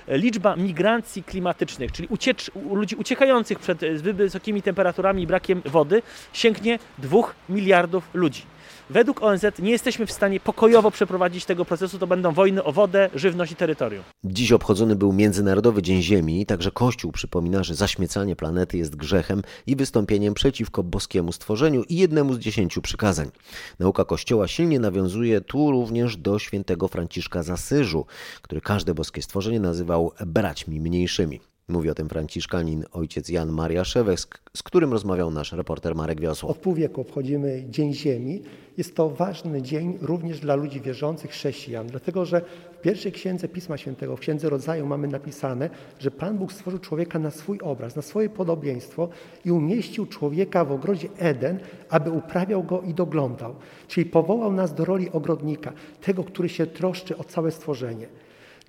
y, 0.09 0.17
liczba 0.17 0.55
migracji 0.55 1.23
klimatycznych, 1.23 1.91
czyli 1.91 2.07
uciecz, 2.11 2.51
ludzi 2.71 2.95
uciekających 2.95 3.59
przed 3.59 3.83
y, 3.83 3.97
zbyt 3.97 4.17
wysokimi 4.17 4.61
temperaturami 4.61 5.23
i 5.23 5.27
brakiem 5.27 5.61
wody, 5.65 6.01
sięgnie 6.33 6.79
2 6.97 7.17
miliardów 7.49 8.09
ludzi. 8.13 8.54
Według 8.89 9.23
ONZ 9.23 9.45
nie 9.59 9.71
jesteśmy 9.71 10.05
w 10.05 10.11
stanie 10.11 10.39
pokojowo 10.39 10.91
przeprowadzić 10.91 11.45
tego 11.45 11.65
procesu, 11.65 11.99
to 11.99 12.07
będą 12.07 12.31
wojny 12.31 12.63
o 12.63 12.71
wodę, 12.71 13.09
żywność 13.15 13.51
i 13.51 13.55
terytorium. 13.55 14.03
Dziś 14.23 14.51
obchodzony 14.51 14.95
był 14.95 15.13
Międzynarodowy 15.13 15.81
Dzień 15.81 16.01
Ziemi, 16.01 16.45
także 16.45 16.71
Kościół 16.71 17.11
przypomina, 17.11 17.63
że 17.63 17.75
zaśmiecanie 17.75 18.35
planety 18.35 18.77
jest 18.77 18.95
grzechem 18.95 19.41
i 19.67 19.75
wystąpieniem 19.75 20.33
przeciwko 20.33 20.83
boskiemu 20.83 21.31
stworzeniu 21.31 21.83
i 21.89 21.95
jednemu 21.95 22.33
z 22.33 22.39
dziesięciu 22.39 22.81
przykazań. 22.81 23.31
Nauka 23.79 24.05
Kościoła 24.05 24.47
silnie 24.47 24.79
nawiązuje 24.79 25.41
tu 25.41 25.71
również 25.71 26.17
do 26.17 26.39
świętego 26.39 26.87
Franciszka 26.87 27.43
z 27.43 27.49
Asyżu, 27.49 28.05
który 28.41 28.61
każde 28.61 28.93
boskie 28.93 29.21
stworzenie 29.21 29.59
nazywał 29.59 30.11
braćmi 30.25 30.81
mniejszymi. 30.81 31.39
Mówi 31.67 31.89
o 31.89 31.95
tym 31.95 32.09
franciszkanin 32.09 32.83
ojciec 32.91 33.29
Jan 33.29 33.51
Maria 33.51 33.85
Szewesk, 33.85 34.39
z 34.57 34.63
którym 34.63 34.91
rozmawiał 34.91 35.31
nasz 35.31 35.51
reporter 35.51 35.95
Marek 35.95 36.21
Wiosło. 36.21 36.49
Od 36.49 36.57
pół 36.57 36.73
wieku 36.73 37.01
obchodzimy 37.01 37.63
Dzień 37.69 37.93
Ziemi. 37.93 38.41
Jest 38.77 38.95
to 38.95 39.09
ważny 39.09 39.61
dzień 39.61 39.97
również 40.01 40.39
dla 40.39 40.55
ludzi 40.55 40.81
wierzących, 40.81 41.31
chrześcijan, 41.31 41.87
dlatego 41.87 42.25
że 42.25 42.41
w 42.77 42.81
pierwszej 42.81 43.11
księdze 43.11 43.47
Pisma 43.47 43.77
Świętego, 43.77 44.17
w 44.17 44.19
księdze 44.19 44.49
rodzaju 44.49 44.85
mamy 44.85 45.07
napisane, 45.07 45.69
że 45.99 46.11
Pan 46.11 46.37
Bóg 46.37 46.53
stworzył 46.53 46.79
człowieka 46.79 47.19
na 47.19 47.31
swój 47.31 47.59
obraz, 47.59 47.95
na 47.95 48.01
swoje 48.01 48.29
podobieństwo 48.29 49.09
i 49.45 49.51
umieścił 49.51 50.05
człowieka 50.05 50.65
w 50.65 50.71
ogrodzie 50.71 51.07
Eden, 51.17 51.59
aby 51.89 52.11
uprawiał 52.11 52.63
go 52.63 52.81
i 52.81 52.93
doglądał. 52.93 53.55
Czyli 53.87 54.09
powołał 54.09 54.53
nas 54.53 54.73
do 54.73 54.85
roli 54.85 55.11
ogrodnika, 55.11 55.73
tego, 56.01 56.23
który 56.23 56.49
się 56.49 56.67
troszczy 56.67 57.17
o 57.17 57.23
całe 57.23 57.51
stworzenie. 57.51 58.07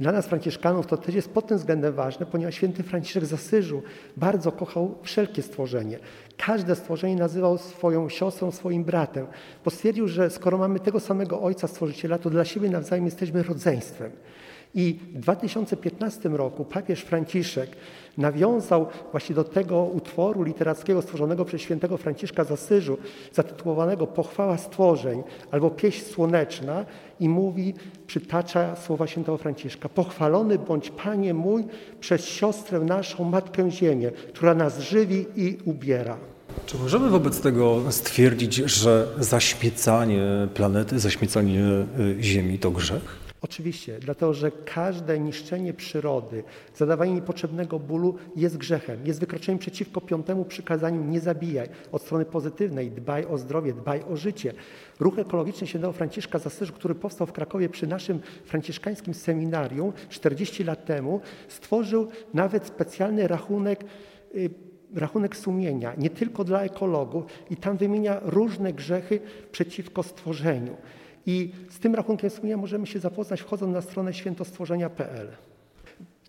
Dla 0.00 0.12
nas 0.12 0.26
Franciszkanów 0.26 0.86
to 0.86 0.96
też 0.96 1.14
jest 1.14 1.30
pod 1.30 1.46
tym 1.46 1.58
względem 1.58 1.94
ważne, 1.94 2.26
ponieważ 2.26 2.54
święty 2.54 2.82
Franciszek 2.82 3.24
z 3.24 3.32
Asyżu 3.32 3.82
bardzo 4.16 4.52
kochał 4.52 4.98
wszelkie 5.02 5.42
stworzenie. 5.42 5.98
Każde 6.36 6.76
stworzenie 6.76 7.16
nazywał 7.16 7.58
swoją 7.58 8.08
siostrą, 8.08 8.50
swoim 8.50 8.84
bratem, 8.84 9.26
bo 9.64 9.70
stwierdził, 9.70 10.08
że 10.08 10.30
skoro 10.30 10.58
mamy 10.58 10.80
tego 10.80 11.00
samego 11.00 11.42
Ojca 11.42 11.68
Stworzyciela, 11.68 12.18
to 12.18 12.30
dla 12.30 12.44
siebie 12.44 12.70
nawzajem 12.70 13.04
jesteśmy 13.04 13.42
rodzeństwem. 13.42 14.10
I 14.76 14.98
w 15.14 15.18
2015 15.18 16.28
roku 16.28 16.64
papież 16.64 17.00
Franciszek 17.00 17.70
nawiązał 18.18 18.86
właśnie 19.10 19.34
do 19.34 19.44
tego 19.44 19.82
utworu 19.82 20.42
literackiego 20.42 21.02
stworzonego 21.02 21.44
przez 21.44 21.60
świętego 21.60 21.96
Franciszka 21.96 22.44
z 22.44 22.52
Asyżu, 22.52 22.98
zatytułowanego 23.32 24.06
Pochwała 24.06 24.58
stworzeń 24.58 25.22
albo 25.50 25.70
Pieśń 25.70 26.04
słoneczna 26.04 26.84
i 27.20 27.28
mówi, 27.28 27.74
przytacza 28.06 28.76
słowa 28.76 29.06
świętego 29.06 29.38
Franciszka. 29.38 29.88
Pochwalony 29.88 30.58
bądź 30.58 30.90
Panie 30.90 31.34
mój 31.34 31.64
przez 32.00 32.24
siostrę 32.24 32.80
naszą, 32.80 33.24
Matkę 33.24 33.70
Ziemię, 33.70 34.10
która 34.10 34.54
nas 34.54 34.80
żywi 34.80 35.26
i 35.36 35.58
ubiera. 35.64 36.16
Czy 36.66 36.78
możemy 36.78 37.08
wobec 37.08 37.40
tego 37.40 37.92
stwierdzić, 37.92 38.54
że 38.54 39.08
zaśmiecanie 39.18 40.48
planety, 40.54 40.98
zaśmiecanie 40.98 41.60
y, 42.00 42.22
Ziemi 42.22 42.58
to 42.58 42.70
grzech? 42.70 43.25
Oczywiście, 43.42 43.98
dlatego 43.98 44.34
że 44.34 44.50
każde 44.50 45.18
niszczenie 45.18 45.74
przyrody, 45.74 46.44
zadawanie 46.74 47.14
niepotrzebnego 47.14 47.78
bólu 47.78 48.14
jest 48.36 48.56
grzechem, 48.56 49.06
jest 49.06 49.20
wykroczeniem 49.20 49.58
przeciwko 49.58 50.00
piątemu 50.00 50.44
przykazaniu 50.44 51.04
nie 51.04 51.20
zabijaj. 51.20 51.68
Od 51.92 52.02
strony 52.02 52.24
pozytywnej 52.24 52.90
dbaj 52.90 53.26
o 53.26 53.38
zdrowie, 53.38 53.72
dbaj 53.72 54.02
o 54.02 54.16
życie. 54.16 54.52
Ruch 55.00 55.18
ekologiczny 55.18 55.66
świętego 55.66 55.92
Franciszka 55.92 56.38
z 56.38 56.46
Asyżu, 56.46 56.72
który 56.72 56.94
powstał 56.94 57.26
w 57.26 57.32
Krakowie 57.32 57.68
przy 57.68 57.86
naszym 57.86 58.20
franciszkańskim 58.44 59.14
seminarium 59.14 59.92
40 60.08 60.64
lat 60.64 60.84
temu, 60.84 61.20
stworzył 61.48 62.08
nawet 62.34 62.66
specjalny 62.66 63.28
rachunek 63.28 63.84
y, 64.34 64.50
rachunek 64.94 65.36
sumienia, 65.36 65.94
nie 65.98 66.10
tylko 66.10 66.44
dla 66.44 66.62
ekologów 66.62 67.24
i 67.50 67.56
tam 67.56 67.76
wymienia 67.76 68.20
różne 68.22 68.72
grzechy 68.72 69.20
przeciwko 69.52 70.02
stworzeniu. 70.02 70.76
I 71.26 71.50
z 71.70 71.78
tym 71.78 71.94
rachunkiem 71.94 72.30
sumienia 72.30 72.56
możemy 72.56 72.86
się 72.86 72.98
zapoznać 72.98 73.40
wchodząc 73.40 73.74
na 73.74 73.80
stronę 73.80 74.14
świętostworzenia.pl. 74.14 75.28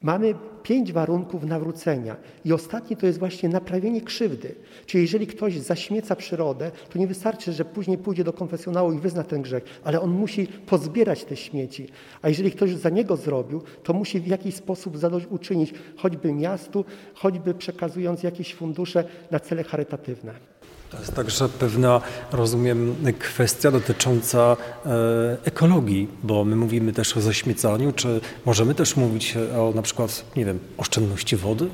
Mamy 0.02 0.36
pięć 0.64 0.94
warunków 0.94 1.44
nawrócenia 1.44 2.16
i 2.46 2.54
ostatni 2.54 2.98
to 2.98 3.06
jest 3.06 3.20
właśnie 3.20 3.50
naprawienie 3.50 4.02
krzywdy. 4.02 4.56
Czyli 4.86 5.02
jeżeli 5.02 5.28
ktoś 5.28 5.60
zaśmieca 5.60 6.16
przyrodę, 6.16 6.72
to 6.90 7.00
nie 7.00 7.08
wystarczy, 7.08 7.54
że 7.54 7.66
później 7.66 7.98
pójdzie 7.98 8.24
do 8.24 8.34
konfesjonału 8.34 8.94
i 8.94 9.00
wyzna 9.00 9.24
ten 9.24 9.42
grzech, 9.42 9.64
ale 9.84 10.02
on 10.02 10.10
musi 10.10 10.48
pozbierać 10.48 11.24
te 11.26 11.36
śmieci. 11.36 11.88
A 12.22 12.30
jeżeli 12.30 12.52
ktoś 12.52 12.76
za 12.76 12.90
niego 12.90 13.18
zrobił, 13.18 13.62
to 13.84 13.94
musi 13.94 14.20
w 14.20 14.28
jakiś 14.28 14.56
sposób 14.56 14.98
zadośćuczynić, 14.98 15.74
choćby 15.96 16.34
miastu, 16.34 16.86
choćby 17.14 17.54
przekazując 17.54 18.24
jakieś 18.24 18.56
fundusze 18.56 19.04
na 19.32 19.40
cele 19.40 19.64
charytatywne. 19.64 20.57
To 20.92 21.00
jest 21.00 21.16
także 21.16 21.50
pewna, 21.50 22.02
rozumiem, 22.32 22.96
kwestia 23.20 23.72
dotycząca 23.72 24.58
e, 24.86 25.38
ekologii, 25.44 26.08
bo 26.24 26.46
my 26.46 26.56
mówimy 26.56 26.94
też 26.94 27.18
o 27.18 27.22
zaśmiecaniu. 27.22 27.92
Czy 27.92 28.22
możemy 28.46 28.76
też 28.76 28.96
mówić 28.96 29.38
o 29.58 29.72
na 29.76 29.82
przykład, 29.82 30.26
nie 30.36 30.46
wiem, 30.46 30.60
oszczędności 30.78 31.36
wody? 31.36 31.68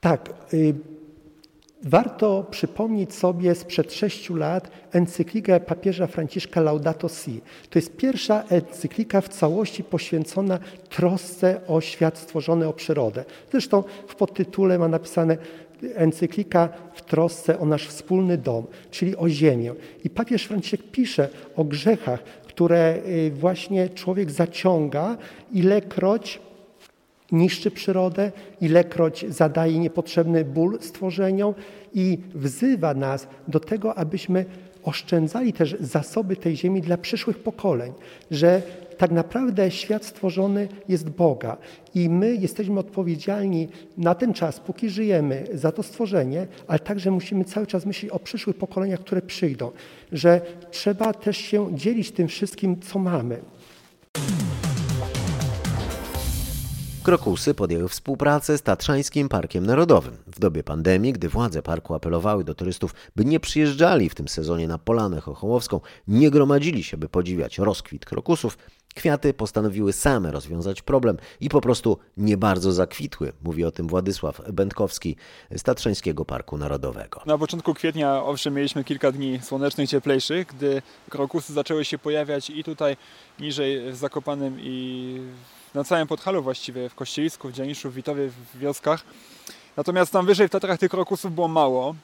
Tak. 0.00 0.30
Y 0.54 0.74
Warto 1.82 2.46
przypomnieć 2.50 3.14
sobie 3.14 3.54
sprzed 3.54 3.92
sześciu 3.92 4.36
lat 4.36 4.70
encyklikę 4.92 5.60
papieża 5.60 6.06
Franciszka 6.06 6.60
Laudato 6.60 7.08
Si. 7.08 7.40
To 7.70 7.78
jest 7.78 7.96
pierwsza 7.96 8.44
encyklika 8.48 9.20
w 9.20 9.28
całości 9.28 9.84
poświęcona 9.84 10.58
trosce 10.88 11.60
o 11.66 11.80
świat 11.80 12.18
stworzony, 12.18 12.68
o 12.68 12.72
przyrodę. 12.72 13.24
Zresztą 13.50 13.84
w 14.08 14.14
podtytule 14.14 14.78
ma 14.78 14.88
napisane 14.88 15.36
encyklika 15.94 16.68
w 16.94 17.02
trosce 17.02 17.58
o 17.58 17.66
nasz 17.66 17.86
wspólny 17.86 18.38
dom, 18.38 18.66
czyli 18.90 19.16
o 19.16 19.28
ziemię. 19.28 19.74
I 20.04 20.10
papież 20.10 20.44
Franciszek 20.44 20.82
pisze 20.92 21.28
o 21.56 21.64
grzechach, 21.64 22.22
które 22.46 22.98
y, 23.06 23.30
właśnie 23.30 23.88
człowiek 23.88 24.30
zaciąga, 24.30 25.16
ilekroć 25.52 26.40
niszczy 27.32 27.70
przyrodę, 27.70 28.32
ilekroć 28.60 29.24
zadaje 29.28 29.78
niepotrzebny 29.78 30.44
ból 30.44 30.78
stworzeniom 30.80 31.54
i 31.94 32.18
wzywa 32.34 32.94
nas 32.94 33.28
do 33.48 33.60
tego, 33.60 33.94
abyśmy 33.94 34.44
oszczędzali 34.82 35.52
też 35.52 35.76
zasoby 35.80 36.36
tej 36.36 36.56
ziemi 36.56 36.80
dla 36.80 36.96
przyszłych 36.96 37.38
pokoleń, 37.38 37.92
że 38.30 38.62
tak 39.00 39.10
naprawdę 39.10 39.70
świat 39.70 40.04
stworzony 40.04 40.68
jest 40.88 41.10
Boga 41.10 41.56
i 41.94 42.08
my 42.08 42.34
jesteśmy 42.34 42.80
odpowiedzialni 42.80 43.68
na 43.98 44.14
ten 44.14 44.34
czas, 44.34 44.60
póki 44.60 44.90
żyjemy, 44.90 45.46
za 45.54 45.72
to 45.72 45.82
stworzenie, 45.82 46.46
ale 46.66 46.78
także 46.78 47.10
musimy 47.10 47.44
cały 47.44 47.66
czas 47.66 47.86
myśleć 47.86 48.12
o 48.12 48.18
przyszłych 48.18 48.56
pokoleniach, 48.56 49.00
które 49.00 49.22
przyjdą, 49.22 49.70
że 50.12 50.40
trzeba 50.70 51.12
też 51.12 51.36
się 51.36 51.76
dzielić 51.76 52.12
tym 52.12 52.28
wszystkim, 52.28 52.80
co 52.80 52.98
mamy. 52.98 53.40
Krokusy 57.02 57.54
podjęły 57.54 57.88
współpracę 57.88 58.58
z 58.58 58.62
Tatrzańskim 58.62 59.28
Parkiem 59.28 59.66
Narodowym. 59.66 60.16
W 60.26 60.40
dobie 60.40 60.62
pandemii, 60.62 61.12
gdy 61.12 61.28
władze 61.28 61.62
parku 61.62 61.94
apelowały 61.94 62.44
do 62.44 62.54
turystów, 62.54 62.94
by 63.16 63.24
nie 63.24 63.40
przyjeżdżali 63.40 64.08
w 64.08 64.14
tym 64.14 64.28
sezonie 64.28 64.68
na 64.68 64.78
Polanę 64.78 65.20
Chochołowską, 65.20 65.80
nie 66.08 66.30
gromadzili 66.30 66.84
się, 66.84 66.96
by 66.96 67.08
podziwiać 67.08 67.58
rozkwit 67.58 68.04
krokusów, 68.04 68.58
kwiaty 68.94 69.34
postanowiły 69.34 69.92
same 69.92 70.30
rozwiązać 70.32 70.82
problem 70.82 71.16
i 71.40 71.48
po 71.48 71.60
prostu 71.60 71.98
nie 72.16 72.36
bardzo 72.36 72.72
zakwitły. 72.72 73.32
Mówi 73.42 73.64
o 73.64 73.70
tym 73.70 73.88
Władysław 73.88 74.40
Będkowski 74.52 75.16
z 75.50 75.62
Tatrzańskiego 75.62 76.24
Parku 76.24 76.58
Narodowego. 76.58 77.22
Na 77.26 77.38
początku 77.38 77.74
kwietnia 77.74 78.24
owszem 78.24 78.54
mieliśmy 78.54 78.84
kilka 78.84 79.12
dni 79.12 79.40
słonecznych, 79.42 79.90
cieplejszych, 79.90 80.46
gdy 80.46 80.82
krokusy 81.10 81.52
zaczęły 81.52 81.84
się 81.84 81.98
pojawiać 81.98 82.50
i 82.50 82.64
tutaj 82.64 82.96
niżej 83.40 83.92
w 83.92 83.96
Zakopanem 83.96 84.56
i 84.60 85.20
na 85.74 85.84
całym 85.84 86.06
Podhalu 86.06 86.42
właściwie, 86.42 86.88
w 86.88 86.94
Kościelisku, 86.94 87.48
w 87.48 87.52
Dzianiszu, 87.52 87.90
w 87.90 87.94
Witowie, 87.94 88.28
w 88.28 88.58
wioskach. 88.58 89.04
Natomiast 89.76 90.12
tam 90.12 90.26
wyżej 90.26 90.48
w 90.48 90.50
Tatrach 90.50 90.78
tych 90.78 90.90
krokusów 90.90 91.34
było 91.34 91.48
mało. 91.48 91.94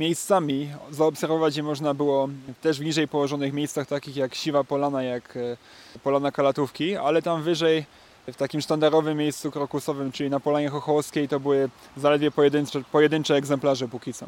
Miejscami 0.00 0.68
zaobserwować 0.90 1.56
je 1.56 1.62
można 1.62 1.94
było 1.94 2.28
też 2.60 2.80
w 2.80 2.84
niżej 2.84 3.08
położonych 3.08 3.52
miejscach, 3.52 3.86
takich 3.86 4.16
jak 4.16 4.34
Siwa 4.34 4.64
Polana, 4.64 5.02
jak 5.02 5.36
e, 5.36 5.56
Polana 6.02 6.32
Kalatówki, 6.32 6.96
ale 6.96 7.22
tam 7.22 7.42
wyżej 7.42 7.84
w 8.26 8.36
takim 8.36 8.60
sztandarowym 8.60 9.18
miejscu 9.18 9.50
krokusowym, 9.50 10.12
czyli 10.12 10.30
na 10.30 10.40
Polanie 10.40 10.68
Chochołowskiej, 10.68 11.28
to 11.28 11.40
były 11.40 11.70
zaledwie 11.96 12.30
pojedyncze, 12.30 12.82
pojedyncze 12.92 13.34
egzemplarze 13.34 13.88
póki 13.88 14.12
co. 14.12 14.26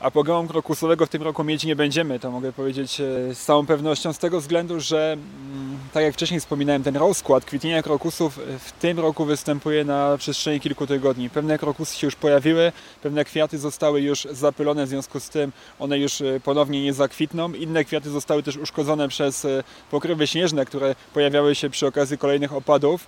A 0.00 0.10
programu 0.10 0.48
krokusowego 0.48 1.06
w 1.06 1.08
tym 1.08 1.22
roku 1.22 1.44
mieć 1.44 1.64
nie 1.64 1.76
będziemy, 1.76 2.20
to 2.20 2.30
mogę 2.30 2.52
powiedzieć 2.52 3.00
e, 3.00 3.34
z 3.34 3.44
całą 3.44 3.66
pewnością, 3.66 4.12
z 4.12 4.18
tego 4.18 4.40
względu, 4.40 4.80
że 4.80 5.12
mm, 5.12 5.78
tak 5.92 6.02
jak 6.04 6.14
wcześniej 6.14 6.40
wspominałem, 6.40 6.82
ten 6.82 6.96
rozkład 6.96 7.44
kwitnienia 7.44 7.82
krokusów 7.82 8.38
w 8.58 8.72
tym 8.72 9.00
roku 9.00 9.24
występuje 9.24 9.84
na 9.84 10.16
przestrzeni 10.18 10.60
kilku 10.60 10.86
tygodni. 10.86 11.30
Pewne 11.30 11.58
krokusy 11.58 11.98
się 11.98 12.06
już 12.06 12.16
pojawiły, 12.16 12.72
pewne 13.02 13.24
kwiaty 13.24 13.58
zostały 13.58 14.00
już 14.00 14.28
zapylone, 14.30 14.86
w 14.86 14.88
związku 14.88 15.20
z 15.20 15.28
tym 15.28 15.52
one 15.78 15.98
już 15.98 16.20
e, 16.20 16.40
ponownie 16.40 16.82
nie 16.82 16.92
zakwitną. 16.92 17.52
Inne 17.52 17.84
kwiaty 17.84 18.10
zostały 18.10 18.42
też 18.42 18.56
uszkodzone 18.56 19.08
przez 19.08 19.44
e, 19.44 19.64
pokrywy 19.90 20.26
śnieżne, 20.26 20.64
które 20.64 20.94
pojawiały 21.14 21.54
się 21.54 21.70
przy 21.70 21.86
okazji 21.86 22.18
kolejnych 22.18 22.52
opadów. 22.52 23.06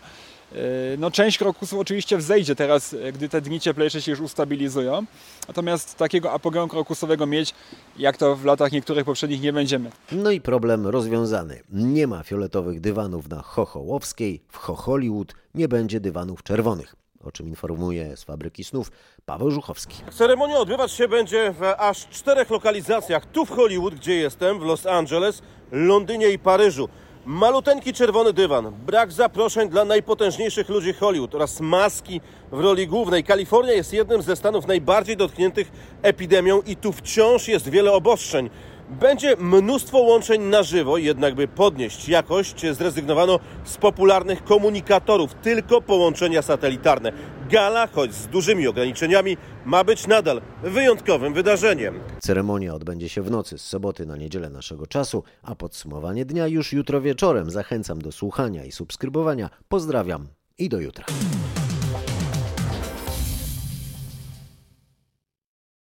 E, 0.55 0.97
no, 0.99 1.11
część 1.11 1.39
krokusów 1.39 1.79
oczywiście 1.79 2.17
wzejdzie 2.17 2.55
teraz, 2.57 2.95
e, 2.95 3.13
gdy 3.13 3.29
te 3.29 3.41
dni 3.41 3.61
cieplejsze 3.61 4.03
się 4.03 4.11
już 4.11 4.21
ustabilizują. 4.21 5.05
Natomiast 5.49 5.97
takiego 5.97 6.33
apogeum 6.33 6.69
krokusowego 6.69 7.27
mieć, 7.27 7.55
jak 7.97 8.17
to 8.17 8.37
w 8.37 8.45
latach 8.45 8.73
niektórych 8.73 9.05
poprzednich, 9.05 9.41
nie 9.41 9.53
będziemy. 9.53 9.91
No 10.13 10.31
i 10.31 10.41
problem 10.41 10.87
rozwiązany. 10.87 11.61
Nie 11.71 12.07
ma 12.07 12.23
fioletowych 12.23 12.81
dywanów 12.81 13.29
na 13.29 13.43
Chochołowskiej, 13.43 14.43
w 14.49 14.57
Hollywood 14.57 15.35
nie 15.55 15.69
będzie 15.69 16.01
dywanów 16.01 16.43
czerwonych 16.43 16.95
o 17.25 17.33
czym 17.33 17.49
informuje 17.49 18.17
z 18.17 18.25
fabryki 18.25 18.65
snów 18.65 18.93
Paweł 19.27 19.51
Żuchowski. 19.51 19.97
Ceremonia 20.13 20.59
odbywać 20.59 20.93
się 20.93 21.09
będzie 21.09 21.53
w 21.53 21.63
aż 21.79 22.09
czterech 22.09 22.51
lokalizacjach. 22.51 23.27
Tu 23.27 23.47
w 23.47 23.51
Hollywood, 23.51 23.95
gdzie 23.95 24.15
jestem, 24.15 24.61
w 24.61 24.63
Los 24.63 24.87
Angeles, 24.87 25.43
Londynie 25.73 26.31
i 26.31 26.39
Paryżu. 26.39 26.89
Maluteńki 27.27 27.93
czerwony 27.93 28.33
dywan, 28.33 28.73
brak 28.87 29.13
zaproszeń 29.13 29.69
dla 29.69 29.85
najpotężniejszych 29.85 30.69
ludzi 30.69 30.93
Hollywood 30.93 31.35
oraz 31.35 31.61
maski 31.61 32.21
w 32.53 32.61
roli 32.61 32.87
głównej. 32.87 33.25
Kalifornia 33.25 33.73
jest 33.73 33.93
jednym 33.93 34.23
ze 34.23 34.37
stanów 34.37 34.67
najbardziej 34.67 35.17
dotkniętych 35.17 35.73
epidemią 36.03 36.63
i 36.67 36.77
tu 36.77 36.93
wciąż 36.93 37.49
jest 37.49 37.69
wiele 37.69 37.93
obostrzeń. 37.93 38.51
Będzie 39.01 39.37
mnóstwo 39.37 39.99
łączeń 39.99 40.43
na 40.43 40.63
żywo, 40.63 40.99
jednak 40.99 41.35
by 41.35 41.49
podnieść 41.49 42.09
jakość, 42.09 42.67
zrezygnowano 42.73 43.39
z 43.65 43.77
popularnych 43.77 44.45
komunikatorów, 44.45 45.35
tylko 45.35 45.81
połączenia 45.81 46.43
satelitarne. 46.43 47.13
Gala, 47.51 47.87
choć 47.87 48.15
z 48.15 48.27
dużymi 48.27 48.69
ograniczeniami, 48.69 49.37
ma 49.65 49.85
być 49.85 50.07
nadal 50.07 50.43
wyjątkowym 50.63 51.35
wydarzeniem. 51.35 52.01
Ceremonia 52.21 52.75
odbędzie 52.75 53.09
się 53.09 53.23
w 53.23 53.31
nocy 53.31 53.59
z 53.59 53.63
soboty 53.63 54.07
na 54.07 54.17
niedzielę 54.17 54.51
naszego 54.51 54.87
czasu, 54.87 55.23
a 55.43 55.55
podsumowanie 55.55 56.25
dnia 56.25 56.47
już 56.47 56.73
jutro 56.73 57.01
wieczorem. 57.01 57.51
Zachęcam 57.51 58.03
do 58.03 58.13
słuchania 58.13 58.65
i 58.65 58.73
subskrybowania. 58.73 59.51
Pozdrawiam 59.69 60.29
i 60.59 60.69
do 60.69 60.81
jutra. 60.81 61.05